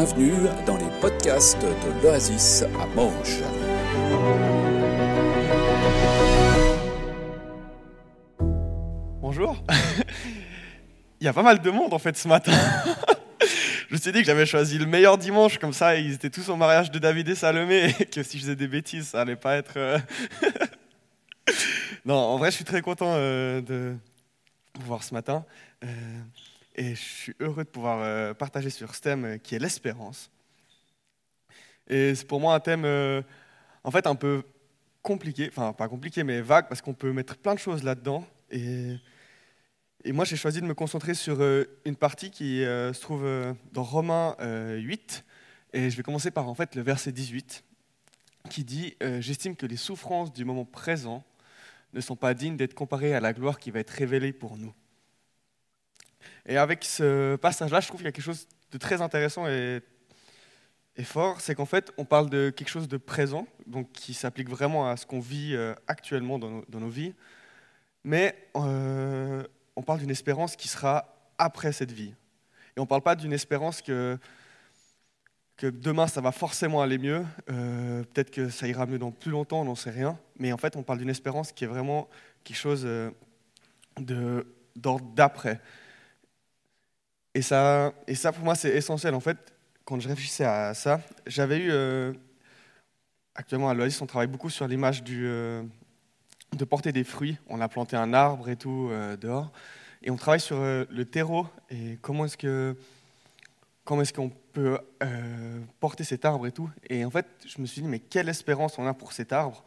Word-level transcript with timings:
bienvenue 0.00 0.48
dans 0.64 0.78
les 0.78 0.88
podcasts 1.02 1.60
de 1.60 2.02
l'Oasis 2.02 2.62
à 2.62 2.86
Manche. 2.96 3.36
Bonjour. 9.20 9.62
Il 11.20 11.24
y 11.26 11.28
a 11.28 11.34
pas 11.34 11.42
mal 11.42 11.60
de 11.60 11.70
monde 11.70 11.92
en 11.92 11.98
fait 11.98 12.16
ce 12.16 12.28
matin. 12.28 12.50
je 13.90 13.94
me 13.94 13.98
suis 13.98 14.10
dit 14.10 14.20
que 14.20 14.24
j'avais 14.24 14.46
choisi 14.46 14.78
le 14.78 14.86
meilleur 14.86 15.18
dimanche, 15.18 15.58
comme 15.58 15.74
ça 15.74 15.96
ils 15.96 16.14
étaient 16.14 16.30
tous 16.30 16.48
au 16.48 16.56
mariage 16.56 16.90
de 16.90 16.98
David 16.98 17.28
et 17.28 17.34
Salomé, 17.34 17.94
et 18.00 18.06
que 18.06 18.22
si 18.22 18.38
je 18.38 18.44
faisais 18.44 18.56
des 18.56 18.68
bêtises, 18.68 19.08
ça 19.08 19.20
allait 19.20 19.36
pas 19.36 19.56
être. 19.56 19.74
euh, 19.76 19.98
non, 22.06 22.16
en 22.16 22.38
vrai, 22.38 22.50
je 22.50 22.56
suis 22.56 22.64
très 22.64 22.80
content 22.80 23.12
euh, 23.16 23.60
de 23.60 23.94
vous 24.78 24.86
voir 24.86 25.02
ce 25.02 25.12
matin. 25.12 25.44
Et 26.74 26.94
je 26.94 27.00
suis 27.00 27.34
heureux 27.40 27.64
de 27.64 27.68
pouvoir 27.68 28.00
euh, 28.02 28.34
partager 28.34 28.70
sur 28.70 28.94
ce 28.94 29.00
thème 29.00 29.24
euh, 29.24 29.38
qui 29.38 29.54
est 29.54 29.58
l'espérance. 29.58 30.30
Et 31.88 32.14
c'est 32.14 32.26
pour 32.26 32.40
moi 32.40 32.54
un 32.54 32.60
thème, 32.60 32.84
euh, 32.84 33.22
en 33.82 33.90
fait, 33.90 34.06
un 34.06 34.14
peu 34.14 34.42
compliqué, 35.02 35.48
enfin 35.48 35.72
pas 35.72 35.88
compliqué, 35.88 36.22
mais 36.22 36.40
vague, 36.40 36.68
parce 36.68 36.80
qu'on 36.82 36.94
peut 36.94 37.12
mettre 37.12 37.36
plein 37.36 37.54
de 37.54 37.58
choses 37.58 37.82
là-dedans. 37.82 38.24
Et, 38.50 38.96
et 40.04 40.12
moi, 40.12 40.24
j'ai 40.24 40.36
choisi 40.36 40.60
de 40.60 40.66
me 40.66 40.74
concentrer 40.74 41.14
sur 41.14 41.40
une 41.84 41.96
partie 41.96 42.30
qui 42.30 42.60
se 42.60 43.00
trouve 43.00 43.26
dans 43.72 43.82
Romains 43.82 44.36
euh, 44.40 44.76
8. 44.76 45.24
Et 45.72 45.90
je 45.90 45.96
vais 45.96 46.02
commencer 46.02 46.30
par 46.30 46.48
en 46.48 46.54
fait 46.54 46.74
le 46.74 46.82
verset 46.82 47.12
18, 47.12 47.64
qui 48.50 48.64
dit 48.64 48.96
J'estime 49.20 49.56
que 49.56 49.66
les 49.66 49.76
souffrances 49.76 50.32
du 50.32 50.44
moment 50.44 50.64
présent 50.64 51.24
ne 51.92 52.00
sont 52.00 52.16
pas 52.16 52.34
dignes 52.34 52.56
d'être 52.56 52.74
comparées 52.74 53.14
à 53.14 53.20
la 53.20 53.32
gloire 53.32 53.58
qui 53.58 53.70
va 53.70 53.80
être 53.80 53.90
révélée 53.90 54.32
pour 54.32 54.56
nous. 54.56 54.74
Et 56.46 56.56
avec 56.56 56.84
ce 56.84 57.36
passage-là, 57.36 57.80
je 57.80 57.88
trouve 57.88 58.00
qu'il 58.00 58.06
y 58.06 58.08
a 58.08 58.12
quelque 58.12 58.24
chose 58.24 58.46
de 58.72 58.78
très 58.78 59.02
intéressant 59.02 59.46
et, 59.46 59.82
fort, 61.02 61.40
c'est 61.40 61.54
qu'en 61.54 61.64
fait, 61.64 61.92
on 61.96 62.04
parle 62.04 62.28
de 62.28 62.50
quelque 62.50 62.68
chose 62.68 62.86
de 62.86 62.98
présent, 62.98 63.46
donc 63.66 63.90
qui 63.92 64.12
s'applique 64.12 64.50
vraiment 64.50 64.86
à 64.86 64.98
ce 64.98 65.06
qu'on 65.06 65.20
vit 65.20 65.54
euh, 65.54 65.74
actuellement 65.86 66.38
dans 66.38 66.62
nos, 66.68 66.88
vies, 66.90 67.14
mais 68.04 68.36
euh, 68.56 69.42
on 69.76 69.82
parle 69.82 70.00
d'une 70.00 70.10
espérance 70.10 70.56
qui 70.56 70.68
sera 70.68 71.16
après 71.38 71.72
cette 71.72 71.92
vie. 71.92 72.12
Et 72.76 72.80
on 72.80 72.82
ne 72.82 72.86
parle 72.86 73.00
pas 73.00 73.16
d'une 73.16 73.32
espérance 73.32 73.80
que, 73.80 74.18
demain 75.62 76.06
ça 76.06 76.20
va 76.20 76.32
forcément 76.32 76.82
aller 76.82 76.98
mieux, 76.98 77.24
euh, 77.50 78.02
peut-être 78.12 78.30
que 78.30 78.50
ça 78.50 78.68
ira 78.68 78.84
mieux 78.84 78.98
dans 78.98 79.10
plus 79.10 79.30
longtemps, 79.30 79.62
on 79.62 79.64
n'en 79.64 79.74
sait 79.74 79.90
rien, 79.90 80.18
mais 80.38 80.52
en 80.52 80.58
fait, 80.58 80.76
on 80.76 80.82
parle 80.82 80.98
d'une 80.98 81.08
espérance 81.08 81.50
qui 81.50 81.64
est 81.64 81.68
vraiment 81.68 82.10
quelque 82.44 82.58
chose 82.58 82.86
d'ordre 84.76 85.06
d'après. 85.14 85.60
Et 87.34 87.42
ça, 87.42 87.92
et 88.06 88.14
ça, 88.14 88.32
pour 88.32 88.44
moi, 88.44 88.54
c'est 88.54 88.70
essentiel. 88.70 89.14
En 89.14 89.20
fait, 89.20 89.38
quand 89.84 90.00
je 90.00 90.08
réfléchissais 90.08 90.44
à 90.44 90.74
ça, 90.74 91.00
j'avais 91.26 91.58
eu. 91.58 91.70
euh, 91.70 92.12
actuellement, 93.34 93.70
à 93.70 93.74
l'Oasis, 93.74 94.00
on 94.02 94.06
travaille 94.06 94.26
beaucoup 94.26 94.50
sur 94.50 94.66
l'image 94.66 95.02
du, 95.04 95.26
euh, 95.26 95.62
de 96.56 96.64
porter 96.64 96.92
des 96.92 97.04
fruits. 97.04 97.38
On 97.48 97.60
a 97.60 97.68
planté 97.68 97.96
un 97.96 98.12
arbre 98.12 98.48
et 98.48 98.56
tout 98.56 98.88
euh, 98.90 99.16
dehors. 99.16 99.52
Et 100.02 100.10
on 100.10 100.16
travaille 100.16 100.40
sur 100.40 100.58
le 100.58 101.04
terreau 101.04 101.46
et 101.68 101.98
comment 102.00 102.24
est-ce 102.24 102.36
que. 102.36 102.76
Comment 103.84 104.02
est-ce 104.02 104.12
qu'on 104.12 104.30
peut 104.52 104.78
porter 105.80 106.04
cet 106.04 106.24
arbre 106.24 106.46
et 106.46 106.52
tout 106.52 106.70
Et 106.88 107.04
en 107.04 107.10
fait, 107.10 107.26
je 107.44 107.60
me 107.60 107.66
suis 107.66 107.82
dit, 107.82 107.88
mais 107.88 107.98
quelle 107.98 108.28
espérance 108.28 108.78
on 108.78 108.86
a 108.86 108.94
pour 108.94 109.12
cet 109.12 109.32
arbre? 109.32 109.64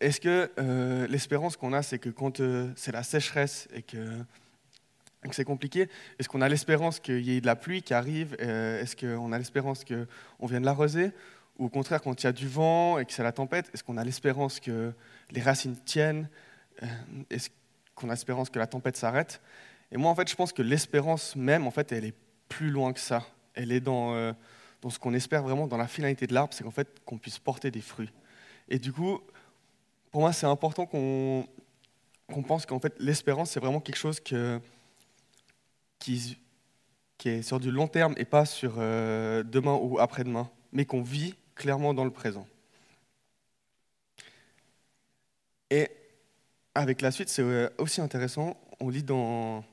Est-ce 0.00 0.20
que 0.20 0.50
l'espérance 1.10 1.56
qu'on 1.56 1.74
a, 1.74 1.82
c'est 1.82 1.98
que 1.98 2.08
quand 2.08 2.40
c'est 2.76 2.92
la 2.92 3.02
sécheresse 3.02 3.68
et 3.74 3.82
que, 3.82 4.24
que 5.26 5.34
c'est 5.34 5.44
compliqué, 5.44 5.88
est-ce 6.18 6.28
qu'on 6.28 6.40
a 6.40 6.48
l'espérance 6.48 7.00
qu'il 7.00 7.20
y 7.26 7.36
ait 7.36 7.40
de 7.40 7.46
la 7.46 7.56
pluie 7.56 7.82
qui 7.82 7.92
arrive 7.94 8.36
Euh, 8.40 8.80
Est-ce 8.80 8.94
qu'on 8.96 9.32
a 9.32 9.38
l'espérance 9.38 9.84
qu'on 9.84 10.46
vienne 10.46 10.64
l'arroser 10.64 11.10
Ou 11.58 11.66
au 11.66 11.68
contraire, 11.68 12.00
quand 12.00 12.22
il 12.22 12.24
y 12.24 12.28
a 12.28 12.32
du 12.32 12.46
vent 12.46 12.98
et 12.98 13.04
que 13.04 13.12
c'est 13.12 13.24
la 13.24 13.32
tempête, 13.32 13.68
est-ce 13.74 13.82
qu'on 13.82 13.96
a 13.96 14.04
l'espérance 14.04 14.60
que 14.60 14.92
les 15.30 15.40
racines 15.42 15.76
tiennent 15.84 16.28
Euh, 16.82 16.86
Est-ce 17.30 17.50
qu'on 17.96 18.08
a 18.08 18.12
l'espérance 18.12 18.48
que 18.50 18.58
la 18.60 18.68
tempête 18.68 18.96
s'arrête? 18.96 19.40
Et 19.90 19.96
moi, 19.96 20.10
en 20.10 20.14
fait, 20.14 20.28
je 20.30 20.36
pense 20.36 20.52
que 20.52 20.62
l'espérance 20.62 21.34
même, 21.34 21.66
en 21.66 21.70
fait, 21.72 21.90
elle 21.90 22.04
est 22.04 22.14
plus 22.48 22.70
loin 22.70 22.92
que 22.92 23.00
ça. 23.00 23.26
Elle 23.54 23.72
est 23.72 23.80
dans, 23.80 24.14
euh, 24.14 24.32
dans 24.82 24.90
ce 24.90 24.98
qu'on 25.00 25.14
espère 25.14 25.42
vraiment, 25.42 25.66
dans 25.66 25.76
la 25.78 25.88
finalité 25.88 26.26
de 26.28 26.34
l'arbre, 26.34 26.54
c'est 26.54 26.62
qu'en 26.62 26.70
fait, 26.70 26.88
qu'on 27.04 27.18
puisse 27.18 27.38
porter 27.40 27.70
des 27.72 27.80
fruits. 27.80 28.12
Et 28.68 28.78
du 28.78 28.92
coup, 28.92 29.18
pour 30.12 30.20
moi, 30.20 30.32
c'est 30.32 30.46
important 30.46 30.86
qu'on 30.86 31.46
qu'on 32.30 32.42
pense 32.42 32.66
qu'en 32.66 32.78
fait, 32.78 32.94
l'espérance, 33.00 33.50
c'est 33.52 33.60
vraiment 33.60 33.80
quelque 33.80 33.96
chose 33.96 34.20
que, 34.20 34.60
qui, 35.98 36.38
est 37.24 37.42
sur 37.42 37.60
du 37.60 37.70
long 37.70 37.88
terme 37.88 38.14
et 38.16 38.24
pas 38.24 38.44
sur 38.44 38.74
euh, 38.78 39.42
demain 39.42 39.78
ou 39.80 39.98
après-demain, 39.98 40.50
mais 40.72 40.84
qu'on 40.84 41.02
vit 41.02 41.34
clairement 41.54 41.94
dans 41.94 42.04
le 42.04 42.10
présent. 42.10 42.46
Et 45.70 45.90
avec 46.74 47.00
la 47.02 47.10
suite, 47.10 47.28
c'est 47.28 47.42
euh, 47.42 47.68
aussi 47.78 48.00
intéressant, 48.00 48.56
on 48.80 48.88
lit 48.88 49.02
dans, 49.02 49.64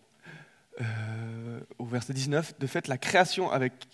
euh, 0.82 1.60
au 1.78 1.86
verset 1.86 2.14
19, 2.14 2.60
de 2.60 2.68
fait, 2.68 2.88
la 2.88 2.98
création 2.98 3.50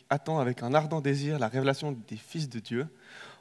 attend 0.09 0.39
avec 0.39 0.63
un 0.63 0.73
ardent 0.73 1.01
désir 1.01 1.37
la 1.37 1.47
révélation 1.47 1.91
des 1.91 2.17
fils 2.17 2.49
de 2.49 2.59
Dieu. 2.59 2.87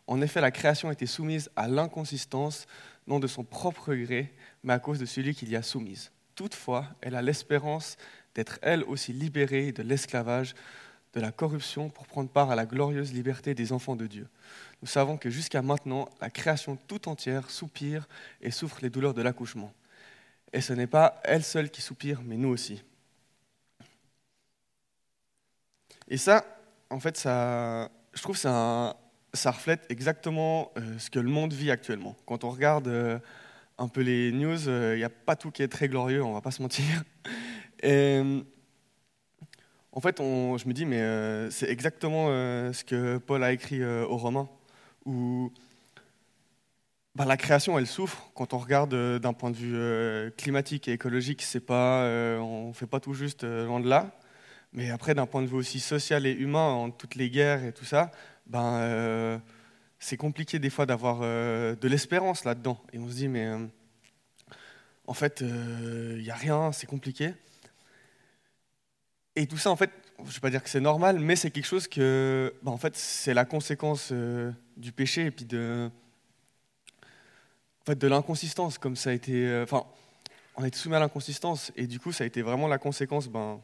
En 0.06 0.20
effet, 0.20 0.40
la 0.40 0.50
création 0.50 0.90
était 0.90 1.06
soumise 1.06 1.50
à 1.56 1.68
l'inconsistance, 1.68 2.66
non 3.06 3.20
de 3.20 3.26
son 3.26 3.44
propre 3.44 3.94
gré, 3.94 4.34
mais 4.62 4.72
à 4.72 4.78
cause 4.78 4.98
de 4.98 5.06
celui 5.06 5.34
qui 5.34 5.46
l'y 5.46 5.56
a 5.56 5.62
soumise. 5.62 6.10
Toutefois, 6.34 6.86
elle 7.00 7.14
a 7.14 7.22
l'espérance 7.22 7.96
d'être 8.34 8.58
elle 8.62 8.84
aussi 8.84 9.12
libérée 9.12 9.72
de 9.72 9.82
l'esclavage, 9.82 10.54
de 11.14 11.20
la 11.20 11.32
corruption, 11.32 11.88
pour 11.88 12.06
prendre 12.06 12.30
part 12.30 12.50
à 12.50 12.54
la 12.54 12.66
glorieuse 12.66 13.12
liberté 13.12 13.54
des 13.54 13.72
enfants 13.72 13.96
de 13.96 14.06
Dieu. 14.06 14.28
Nous 14.82 14.88
savons 14.88 15.16
que 15.16 15.28
jusqu'à 15.28 15.62
maintenant, 15.62 16.08
la 16.20 16.30
création 16.30 16.76
tout 16.76 17.08
entière 17.08 17.50
soupire 17.50 18.08
et 18.40 18.50
souffre 18.50 18.78
les 18.82 18.90
douleurs 18.90 19.14
de 19.14 19.22
l'accouchement. 19.22 19.72
Et 20.52 20.60
ce 20.60 20.72
n'est 20.72 20.86
pas 20.86 21.20
elle 21.24 21.44
seule 21.44 21.70
qui 21.70 21.82
soupire, 21.82 22.20
mais 22.24 22.36
nous 22.36 22.48
aussi. 22.48 22.82
Et 26.08 26.16
ça, 26.16 26.44
en 26.90 26.98
fait, 26.98 27.16
ça, 27.16 27.90
je 28.14 28.22
trouve 28.22 28.34
que 28.36 28.40
ça, 28.40 28.96
reflète 29.50 29.86
exactement 29.90 30.72
euh, 30.76 30.98
ce 30.98 31.08
que 31.08 31.20
le 31.20 31.28
monde 31.28 31.52
vit 31.52 31.70
actuellement. 31.70 32.16
Quand 32.26 32.42
on 32.42 32.50
regarde 32.50 32.88
euh, 32.88 33.18
un 33.78 33.86
peu 33.86 34.00
les 34.00 34.32
news, 34.32 34.68
il 34.68 34.96
n'y 34.96 35.04
a 35.04 35.10
pas 35.10 35.36
tout 35.36 35.50
qui 35.52 35.62
est 35.62 35.68
très 35.68 35.88
glorieux, 35.88 36.22
on 36.22 36.32
va 36.32 36.40
pas 36.40 36.50
se 36.50 36.62
mentir. 36.62 37.04
Et, 37.82 38.22
en 39.92 40.00
fait, 40.00 40.18
je 40.18 40.68
me 40.68 40.72
dis, 40.72 40.84
mais 40.86 41.00
euh, 41.00 41.50
c'est 41.50 41.68
exactement 41.68 42.26
euh, 42.28 42.72
ce 42.72 42.84
que 42.84 43.18
Paul 43.18 43.42
a 43.42 43.52
écrit 43.52 43.82
euh, 43.82 44.06
aux 44.06 44.16
Romains, 44.16 44.48
où 45.04 45.52
bah, 47.16 47.24
la 47.24 47.36
création, 47.36 47.76
elle 47.78 47.88
souffre. 47.88 48.30
Quand 48.34 48.54
on 48.54 48.58
regarde 48.58 48.94
euh, 48.94 49.18
d'un 49.18 49.32
point 49.32 49.50
de 49.50 49.56
vue 49.56 49.74
euh, 49.74 50.30
climatique 50.30 50.86
et 50.86 50.92
écologique, 50.92 51.42
c'est 51.42 51.60
pas, 51.60 52.04
euh, 52.04 52.38
on 52.38 52.68
ne 52.68 52.72
fait 52.72 52.86
pas 52.86 53.00
tout 53.00 53.14
juste 53.14 53.42
euh, 53.42 53.66
loin 53.66 53.80
de 53.80 53.88
là. 53.88 54.16
Mais 54.72 54.90
après, 54.90 55.14
d'un 55.14 55.26
point 55.26 55.42
de 55.42 55.48
vue 55.48 55.56
aussi 55.56 55.80
social 55.80 56.24
et 56.24 56.32
humain, 56.32 56.70
en 56.70 56.90
toutes 56.90 57.16
les 57.16 57.28
guerres 57.28 57.64
et 57.64 57.72
tout 57.72 57.84
ça, 57.84 58.12
ben, 58.46 58.78
euh, 58.78 59.38
c'est 59.98 60.16
compliqué 60.16 60.60
des 60.60 60.70
fois 60.70 60.86
d'avoir 60.86 61.20
euh, 61.22 61.74
de 61.74 61.88
l'espérance 61.88 62.44
là-dedans. 62.44 62.80
Et 62.92 62.98
on 63.00 63.08
se 63.08 63.14
dit, 63.14 63.28
mais 63.28 63.46
euh, 63.46 63.66
en 65.08 65.14
fait, 65.14 65.40
il 65.40 66.22
n'y 66.22 66.30
a 66.30 66.36
rien, 66.36 66.70
c'est 66.70 66.86
compliqué. 66.86 67.32
Et 69.40 69.46
tout 69.46 69.56
ça, 69.56 69.70
en 69.70 69.76
fait, 69.76 69.90
je 70.18 70.24
ne 70.24 70.28
vais 70.28 70.40
pas 70.40 70.50
dire 70.50 70.62
que 70.62 70.68
c'est 70.68 70.82
normal, 70.82 71.18
mais 71.18 71.34
c'est 71.34 71.50
quelque 71.50 71.64
chose 71.64 71.88
que, 71.88 72.52
ben, 72.62 72.72
en 72.72 72.76
fait, 72.76 72.94
c'est 72.94 73.32
la 73.32 73.46
conséquence 73.46 74.10
euh, 74.12 74.52
du 74.76 74.92
péché 74.92 75.24
et 75.24 75.30
puis 75.30 75.46
de, 75.46 75.90
en 77.80 77.84
fait, 77.86 77.96
de 77.96 78.06
l'inconsistance, 78.06 78.76
comme 78.76 78.96
ça 78.96 79.08
a 79.08 79.12
été. 79.14 79.46
euh, 79.46 79.62
Enfin, 79.62 79.84
on 80.56 80.62
a 80.62 80.68
été 80.68 80.76
soumis 80.76 80.96
à 80.96 80.98
l'inconsistance, 80.98 81.72
et 81.74 81.86
du 81.86 81.98
coup, 81.98 82.12
ça 82.12 82.24
a 82.24 82.26
été 82.26 82.42
vraiment 82.42 82.68
la 82.68 82.76
conséquence, 82.76 83.28
ben, 83.28 83.62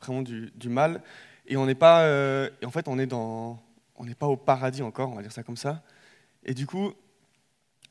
vraiment 0.00 0.22
du, 0.22 0.68
mal. 0.68 1.00
Et 1.46 1.56
on 1.56 1.66
n'est 1.66 1.76
pas, 1.76 2.02
euh, 2.02 2.50
en 2.64 2.72
fait, 2.72 2.88
on 2.88 2.98
est 2.98 3.06
dans, 3.06 3.62
on 3.94 4.04
n'est 4.04 4.16
pas 4.16 4.26
au 4.26 4.36
paradis 4.36 4.82
encore, 4.82 5.12
on 5.12 5.14
va 5.14 5.22
dire 5.22 5.30
ça 5.30 5.44
comme 5.44 5.56
ça. 5.56 5.84
Et 6.44 6.52
du 6.52 6.66
coup, 6.66 6.94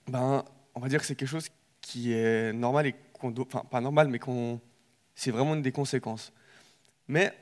ben, 0.06 0.44
on 0.76 0.82
va 0.82 0.90
dire 0.90 1.00
que 1.00 1.06
c'est 1.06 1.16
quelque 1.16 1.30
chose 1.30 1.48
qui 1.80 2.12
est 2.12 2.52
normal 2.52 2.88
et 2.88 2.96
qu'on, 3.14 3.34
enfin, 3.40 3.64
pas 3.72 3.80
normal, 3.80 4.10
mais 4.10 4.20
qu'on, 4.20 4.60
c'est 5.16 5.32
vraiment 5.32 5.56
une 5.56 5.62
des 5.62 5.72
conséquences. 5.72 6.34
Mais 7.12 7.34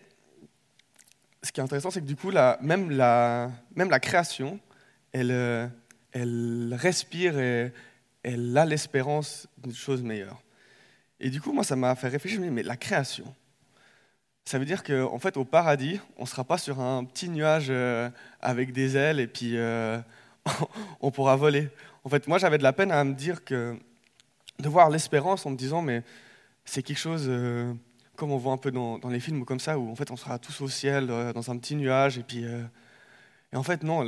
ce 1.43 1.51
qui 1.51 1.59
est 1.59 1.63
intéressant, 1.63 1.91
c'est 1.91 2.01
que 2.01 2.07
du 2.07 2.15
coup, 2.15 2.31
même, 2.59 2.89
la, 2.89 3.51
création, 4.01 4.59
elle, 5.11 5.29
euh, 5.29 5.67
elle 6.11 6.75
respire 6.75 7.37
et 7.37 7.71
elle 8.23 8.57
a 8.57 8.65
l'espérance 8.65 9.47
d'une 9.59 9.75
chose 9.75 10.01
meilleure. 10.01 10.41
Et 11.19 11.29
du 11.29 11.39
coup, 11.39 11.53
moi, 11.53 11.63
ça 11.63 11.75
m'a 11.75 11.93
fait 11.93 12.07
réfléchir, 12.07 12.41
mais 12.41 12.63
la 12.63 12.77
création, 12.77 13.31
ça 14.43 14.57
veut 14.57 14.65
dire 14.65 14.81
qu'en 14.81 15.13
en 15.13 15.19
fait, 15.19 15.37
au 15.37 15.45
paradis, 15.45 15.99
on 16.17 16.23
ne 16.23 16.27
sera 16.27 16.43
pas 16.43 16.57
sur 16.57 16.79
un 16.79 17.03
petit 17.03 17.29
nuage 17.29 17.67
euh, 17.69 18.09
avec 18.41 18.73
des 18.73 18.97
ailes 18.97 19.19
et 19.19 19.27
puis 19.27 19.55
euh, 19.55 19.99
on 20.99 21.11
pourra 21.11 21.35
voler. 21.35 21.69
En 22.03 22.09
fait, 22.09 22.27
moi, 22.27 22.39
j'avais 22.39 22.57
de 22.57 22.63
la 22.63 22.73
peine 22.73 22.91
à 22.91 23.03
me 23.03 23.13
dire 23.13 23.45
que 23.45 23.77
de 24.57 24.67
voir 24.67 24.89
l'espérance 24.89 25.45
en 25.45 25.51
me 25.51 25.57
disant, 25.57 25.83
mais 25.83 26.01
c'est 26.65 26.81
quelque 26.81 26.97
chose 26.97 27.29
comme 28.19 28.31
on 28.33 28.37
voit 28.37 28.51
un 28.51 28.57
peu 28.57 28.69
dans, 28.69 28.99
les 29.09 29.21
films 29.21 29.45
comme 29.45 29.61
ça, 29.61 29.79
où 29.79 29.89
en 29.89 29.95
fait, 29.95 30.11
on 30.11 30.17
sera 30.17 30.37
tous 30.37 30.59
au 30.61 30.67
ciel, 30.67 31.09
euh, 31.09 31.31
dans 31.31 31.49
un 31.49 31.57
petit 31.57 31.75
nuage, 31.75 32.17
et 32.17 32.23
puis 32.23 32.43
euh, 32.43 32.61
Et 33.53 33.55
en 33.55 33.63
fait, 33.63 33.81
non, 33.81 34.03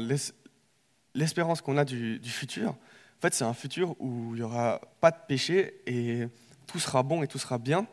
l'espérance 1.15 1.61
qu'on 1.61 1.77
a 1.77 1.85
du, 1.85 2.19
futur, 2.25 2.71
en 2.71 3.21
fait, 3.21 3.33
c'est 3.33 3.45
un 3.45 3.53
futur 3.53 3.95
où 3.99 4.35
il 4.35 4.39
n'y 4.39 4.41
aura 4.43 4.81
pas 4.99 5.11
de 5.11 5.17
péché 5.27 5.81
et 5.87 6.27
tout 6.67 6.79
sera 6.79 7.03
bon 7.03 7.23
et 7.23 7.27
tout 7.27 7.39
sera 7.39 7.57
bien. 7.57 7.87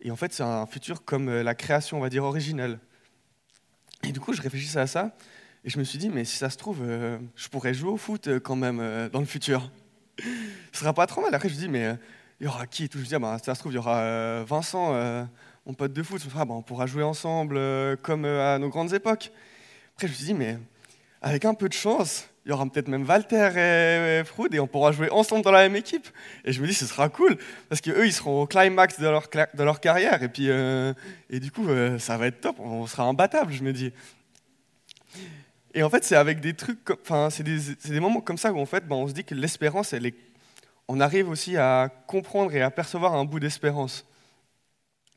Et 0.00 0.10
en 0.12 0.16
fait, 0.16 0.32
c'est 0.32 0.44
un 0.44 0.66
futur 0.66 1.04
comme 1.04 1.28
euh, 1.28 1.42
la 1.42 1.54
création, 1.54 1.98
on 1.98 2.00
va 2.00 2.10
dire, 2.10 2.24
originelle. 2.24 2.78
Et 4.04 4.12
du 4.12 4.20
coup, 4.20 4.32
je 4.32 4.40
réfléchissais 4.40 4.80
à 4.80 4.86
ça 4.86 5.16
et 5.64 5.68
je 5.68 5.78
me 5.78 5.84
suis 5.84 5.98
dit, 5.98 6.10
mais 6.10 6.24
si 6.24 6.36
ça 6.36 6.48
se 6.48 6.56
trouve, 6.56 6.78
je 6.82 7.48
pourrais 7.48 7.74
jouer 7.74 7.90
au 7.90 7.98
foot 7.98 8.38
quand 8.38 8.56
même 8.56 9.10
dans 9.12 9.20
le 9.20 9.26
futur. 9.26 9.70
Ce 10.72 10.80
sera 10.80 10.94
pas 10.94 11.06
trop 11.06 11.20
mal. 11.20 11.34
Après, 11.34 11.50
je 11.50 11.54
me 11.54 11.60
dis, 11.60 11.68
mais 11.68 11.98
il 12.40 12.44
y 12.44 12.46
aura 12.46 12.66
qui 12.66 12.84
et 12.84 12.88
tout 12.88 12.98
Je 12.98 13.02
me 13.02 13.08
dis, 13.08 13.14
ah, 13.14 13.38
si 13.38 13.44
ça 13.44 13.54
se 13.54 13.60
trouve, 13.60 13.72
il 13.72 13.76
y 13.76 13.78
aura 13.78 14.42
Vincent, 14.44 14.94
mon 15.66 15.74
pote 15.74 15.92
de 15.92 16.02
foot. 16.02 16.22
Ah, 16.34 16.44
on 16.48 16.62
pourra 16.62 16.86
jouer 16.86 17.02
ensemble 17.02 17.60
comme 17.98 18.24
à 18.24 18.58
nos 18.58 18.68
grandes 18.68 18.94
époques. 18.94 19.30
Après, 19.94 20.06
je 20.06 20.12
me 20.12 20.16
suis 20.16 20.26
dit, 20.26 20.34
mais 20.34 20.58
avec 21.20 21.44
un 21.44 21.54
peu 21.54 21.68
de 21.68 21.74
chance, 21.74 22.30
il 22.46 22.48
y 22.48 22.52
aura 22.52 22.66
peut-être 22.66 22.88
même 22.88 23.06
Walter 23.06 24.20
et, 24.20 24.24
Froud 24.24 24.54
et 24.54 24.60
on 24.60 24.66
pourra 24.66 24.92
jouer 24.92 25.10
ensemble 25.10 25.44
dans 25.44 25.52
la 25.52 25.60
même 25.60 25.76
équipe. 25.76 26.08
Et 26.44 26.52
je 26.52 26.62
me 26.62 26.66
dis, 26.66 26.74
ce 26.74 26.86
sera 26.86 27.08
cool, 27.08 27.36
parce 27.68 27.80
qu'eux, 27.80 28.06
ils 28.06 28.12
seront 28.12 28.42
au 28.42 28.46
climax 28.46 28.98
de 28.98 29.06
leur, 29.06 29.80
carrière. 29.80 30.22
Et, 30.22 30.28
puis, 30.28 30.48
euh, 30.48 30.94
et 31.28 31.38
du 31.38 31.52
coup, 31.52 31.68
euh, 31.68 31.98
ça 31.98 32.16
va 32.16 32.26
être 32.28 32.40
top, 32.40 32.58
on 32.58 32.86
sera 32.86 33.04
imbattable, 33.04 33.52
je 33.52 33.62
me 33.62 33.72
dis. 33.72 33.92
Et 35.74 35.82
en 35.82 35.90
fait, 35.90 36.02
c'est 36.02 36.16
avec 36.16 36.40
des 36.40 36.54
trucs, 36.54 36.78
enfin, 36.90 37.28
c'est 37.30 37.42
des, 37.42 37.58
des, 37.84 38.00
moments 38.00 38.20
comme 38.20 38.38
ça 38.38 38.52
où 38.52 38.58
en 38.58 38.66
fait, 38.66 38.86
ben, 38.88 38.96
on 38.96 39.06
se 39.06 39.12
dit 39.12 39.22
que 39.22 39.34
l'espérance, 39.34 39.92
elle 39.92 40.06
est, 40.06 40.14
on 40.90 41.00
arrive 41.00 41.28
aussi 41.28 41.56
à 41.56 41.88
comprendre 42.06 42.54
et 42.54 42.62
à 42.62 42.70
percevoir 42.70 43.14
un 43.14 43.24
bout 43.24 43.40
d'espérance. 43.40 44.04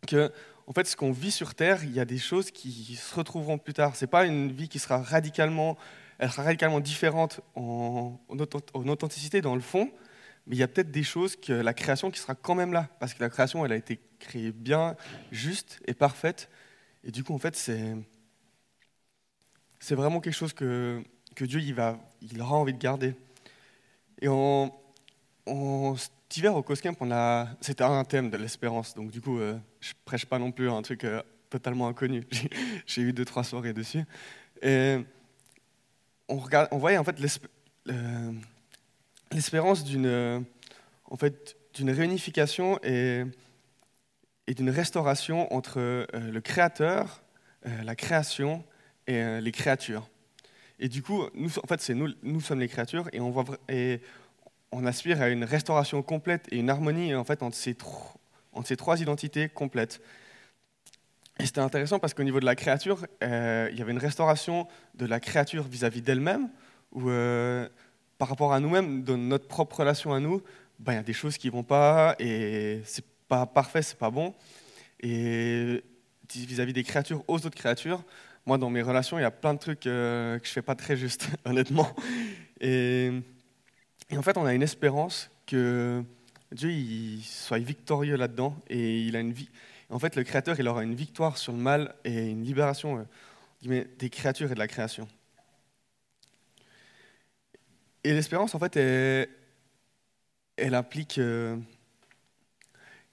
Que, 0.08 0.31
en 0.68 0.74
fait, 0.74 0.86
ce 0.86 0.96
qu'on 0.96 1.12
vit 1.12 1.31
sur 1.31 1.56
Terre, 1.56 1.84
il 1.84 1.94
y 1.94 2.00
a 2.00 2.06
des 2.06 2.20
choses 2.20 2.52
qui 2.52 2.96
se 2.96 3.16
retrouveront 3.16 3.58
plus 3.58 3.74
tard. 3.74 3.96
C'est 3.96 4.08
pas 4.08 4.25
une 4.25 4.52
vie 4.52 4.70
qui 4.70 4.80
sera 4.80 5.02
radicalement 5.02 5.78
elle 6.20 6.30
sera 6.31 6.44
radicalement 6.44 6.80
différente 6.80 7.42
en, 7.56 8.20
authenticité 8.30 9.42
dans 9.42 9.56
le 9.56 9.62
fond, 9.62 9.92
mais 10.46 10.56
il 10.56 10.60
y 10.60 10.64
a 10.64 10.68
peut-être 10.68 10.92
des 10.92 11.04
choses 11.04 11.36
que 11.36 11.54
la 11.54 11.74
création 11.74 12.12
qui 12.12 12.19
sera 12.19 12.36
quand 12.36 12.56
même 12.56 12.72
là, 12.72 12.88
parce 13.00 13.14
que 13.14 13.22
la 13.22 13.30
création, 13.30 13.66
elle 13.66 13.72
a 13.72 13.76
été 13.76 14.00
créée 14.19 14.52
bien, 14.52 14.96
juste 15.31 15.81
et 15.86 15.94
parfaite, 15.94 16.50
et 17.04 17.12
du 17.12 17.24
coup, 17.24 17.34
en 17.34 17.40
fait, 17.40 17.56
c'est 17.56 17.96
c'est 19.80 19.96
vraiment 19.96 20.22
quelque 20.22 20.36
chose 20.36 20.54
que, 20.54 21.04
que 21.36 21.44
Dieu 21.44 21.60
il 21.60 21.74
va, 21.74 22.00
il 22.22 22.40
aura 22.42 22.56
envie 22.56 22.74
de 22.74 22.78
garder. 22.78 23.16
Et 24.22 24.30
en, 24.30 24.74
en 25.45 25.95
cet 25.95 26.12
hiver 26.36 26.56
au 26.56 26.63
Coscamp, 26.63 26.95
on 27.00 27.12
a, 27.12 27.48
c'était 27.62 27.84
un 27.84 28.04
thème 28.04 28.30
de 28.30 28.38
l'espérance, 28.38 28.95
donc 28.95 29.12
du 29.12 29.22
coup, 29.22 29.40
euh, 29.40 29.57
je 29.80 29.94
prêche 30.06 30.25
pas 30.25 30.40
non 30.40 30.51
plus 30.51 30.69
un 30.69 30.81
truc 30.81 31.04
euh, 31.04 31.22
totalement 31.50 31.88
inconnu. 31.88 32.24
J'ai 32.86 33.01
eu 33.01 33.13
deux 33.13 33.25
trois 33.25 33.44
soirées 33.44 33.74
dessus. 33.74 34.04
On, 34.63 35.04
on 36.30 36.78
voyait 36.78 36.98
en 36.98 37.04
fait 37.04 37.19
l'espérance 39.31 39.84
d'une 39.84 40.45
d'une 41.74 41.90
réunification 41.90 42.80
et, 42.84 43.24
d'une 44.48 44.69
restauration 44.69 45.51
entre 45.54 45.80
euh, 45.80 46.06
le 46.13 46.42
Créateur, 46.42 47.24
euh, 47.66 47.84
la 47.84 47.95
création 47.95 48.63
et 49.07 49.22
euh, 49.22 49.42
les 49.42 49.51
créatures. 49.51 50.10
Et 50.80 50.90
du 50.90 51.01
coup, 51.01 51.24
nous, 51.34 51.50
en 51.57 51.68
fait, 51.68 51.90
nous 51.90 52.42
sommes 52.42 52.60
les 52.60 52.68
créatures 52.68 53.07
et 53.13 53.22
on, 53.22 53.30
voit, 53.30 53.45
et 53.69 54.01
on 54.74 54.86
aspire 54.86 55.22
à 55.22 55.30
une 55.30 55.44
restauration 55.44 56.02
complète 56.02 56.48
et 56.52 56.58
une 56.58 56.70
harmonie 56.70 57.14
en 57.16 57.24
fait, 57.24 57.44
entre, 57.44 57.56
ces 57.56 57.75
trois 57.75 59.02
identités 59.02 59.50
complètes. 59.50 60.02
Et 61.40 61.46
c'était 61.46 61.62
intéressant 61.62 62.00
parce 62.00 62.14
qu'au 62.14 62.24
niveau 62.24 62.40
de 62.40 62.46
la 62.46 62.56
créature, 62.56 63.06
euh, 63.24 63.70
il 63.72 63.78
y 63.78 63.81
avait 63.81 63.92
une 63.92 63.98
restauration 63.98 64.68
de 64.96 65.06
la 65.06 65.20
créature 65.20 65.64
vis-à-vis 65.64 66.02
d'elle-même, 66.02 66.50
où 66.92 67.10
euh, 67.10 67.68
par 68.18 68.30
rapport 68.30 68.54
à 68.54 68.60
nous-mêmes, 68.60 69.04
dans 69.04 69.18
notre 69.18 69.48
propre 69.48 69.80
relation 69.80 70.14
à 70.14 70.20
nous, 70.20 70.42
ben, 70.80 70.94
il 70.94 70.96
y 70.96 71.00
a 71.00 71.04
des 71.04 71.14
choses 71.14 71.38
qui 71.38 71.48
ne 71.48 71.54
vont 71.54 71.64
pas, 71.64 72.16
et 72.19 72.81
c'est 72.86 73.06
pas 73.28 73.46
parfait, 73.46 73.81
c'est 73.81 73.98
pas 73.98 74.12
bon. 74.12 74.34
Et 75.00 75.84
vis-à-vis 76.34 76.74
des 76.74 76.84
créatures 76.84 77.24
aux 77.28 77.36
autres 77.36 77.58
créatures, 77.58 78.04
moi, 78.46 78.58
dans 78.58 78.69
mes 78.69 78.81
relations, 78.81 79.18
il 79.18 79.22
y 79.22 79.26
a 79.26 79.31
plein 79.31 79.54
de 79.54 79.60
trucs 79.60 79.88
euh, 79.88 80.38
que 80.38 80.48
je 80.48 80.52
fais 80.52 80.62
pas 80.62 80.76
très 80.76 80.98
juste, 80.98 81.28
honnêtement. 81.46 81.90
Et, 82.60 83.12
et, 84.10 84.18
en 84.18 84.22
fait, 84.22 84.38
on 84.38 84.46
a 84.46 84.54
une 84.54 84.64
espérance 84.64 85.30
que 85.46 86.04
Dieu 86.52 86.72
soit 87.24 87.60
victorieux 87.60 88.16
là-dedans, 88.16 88.56
et 88.70 89.12
en 89.90 90.00
fait, 90.00 90.16
le 90.16 90.24
Créateur, 90.24 90.60
il 90.60 90.68
aura 90.68 90.84
une 90.84 90.96
victoire 90.96 91.38
sur 91.38 91.54
le 91.54 91.60
mal 91.60 91.96
et 92.04 92.30
une 92.30 92.44
libération 92.44 93.06
euh, 93.68 93.84
des 93.98 94.10
créatures 94.10 94.52
et 94.52 94.56
de 94.56 94.60
la 94.60 94.68
création. 94.68 95.08
Et 98.04 98.14
l'espérance, 98.14 98.54
en 98.56 98.60
fait, 98.60 98.76
elle, 100.58 100.76
implique 100.76 101.20
euh, 101.20 101.58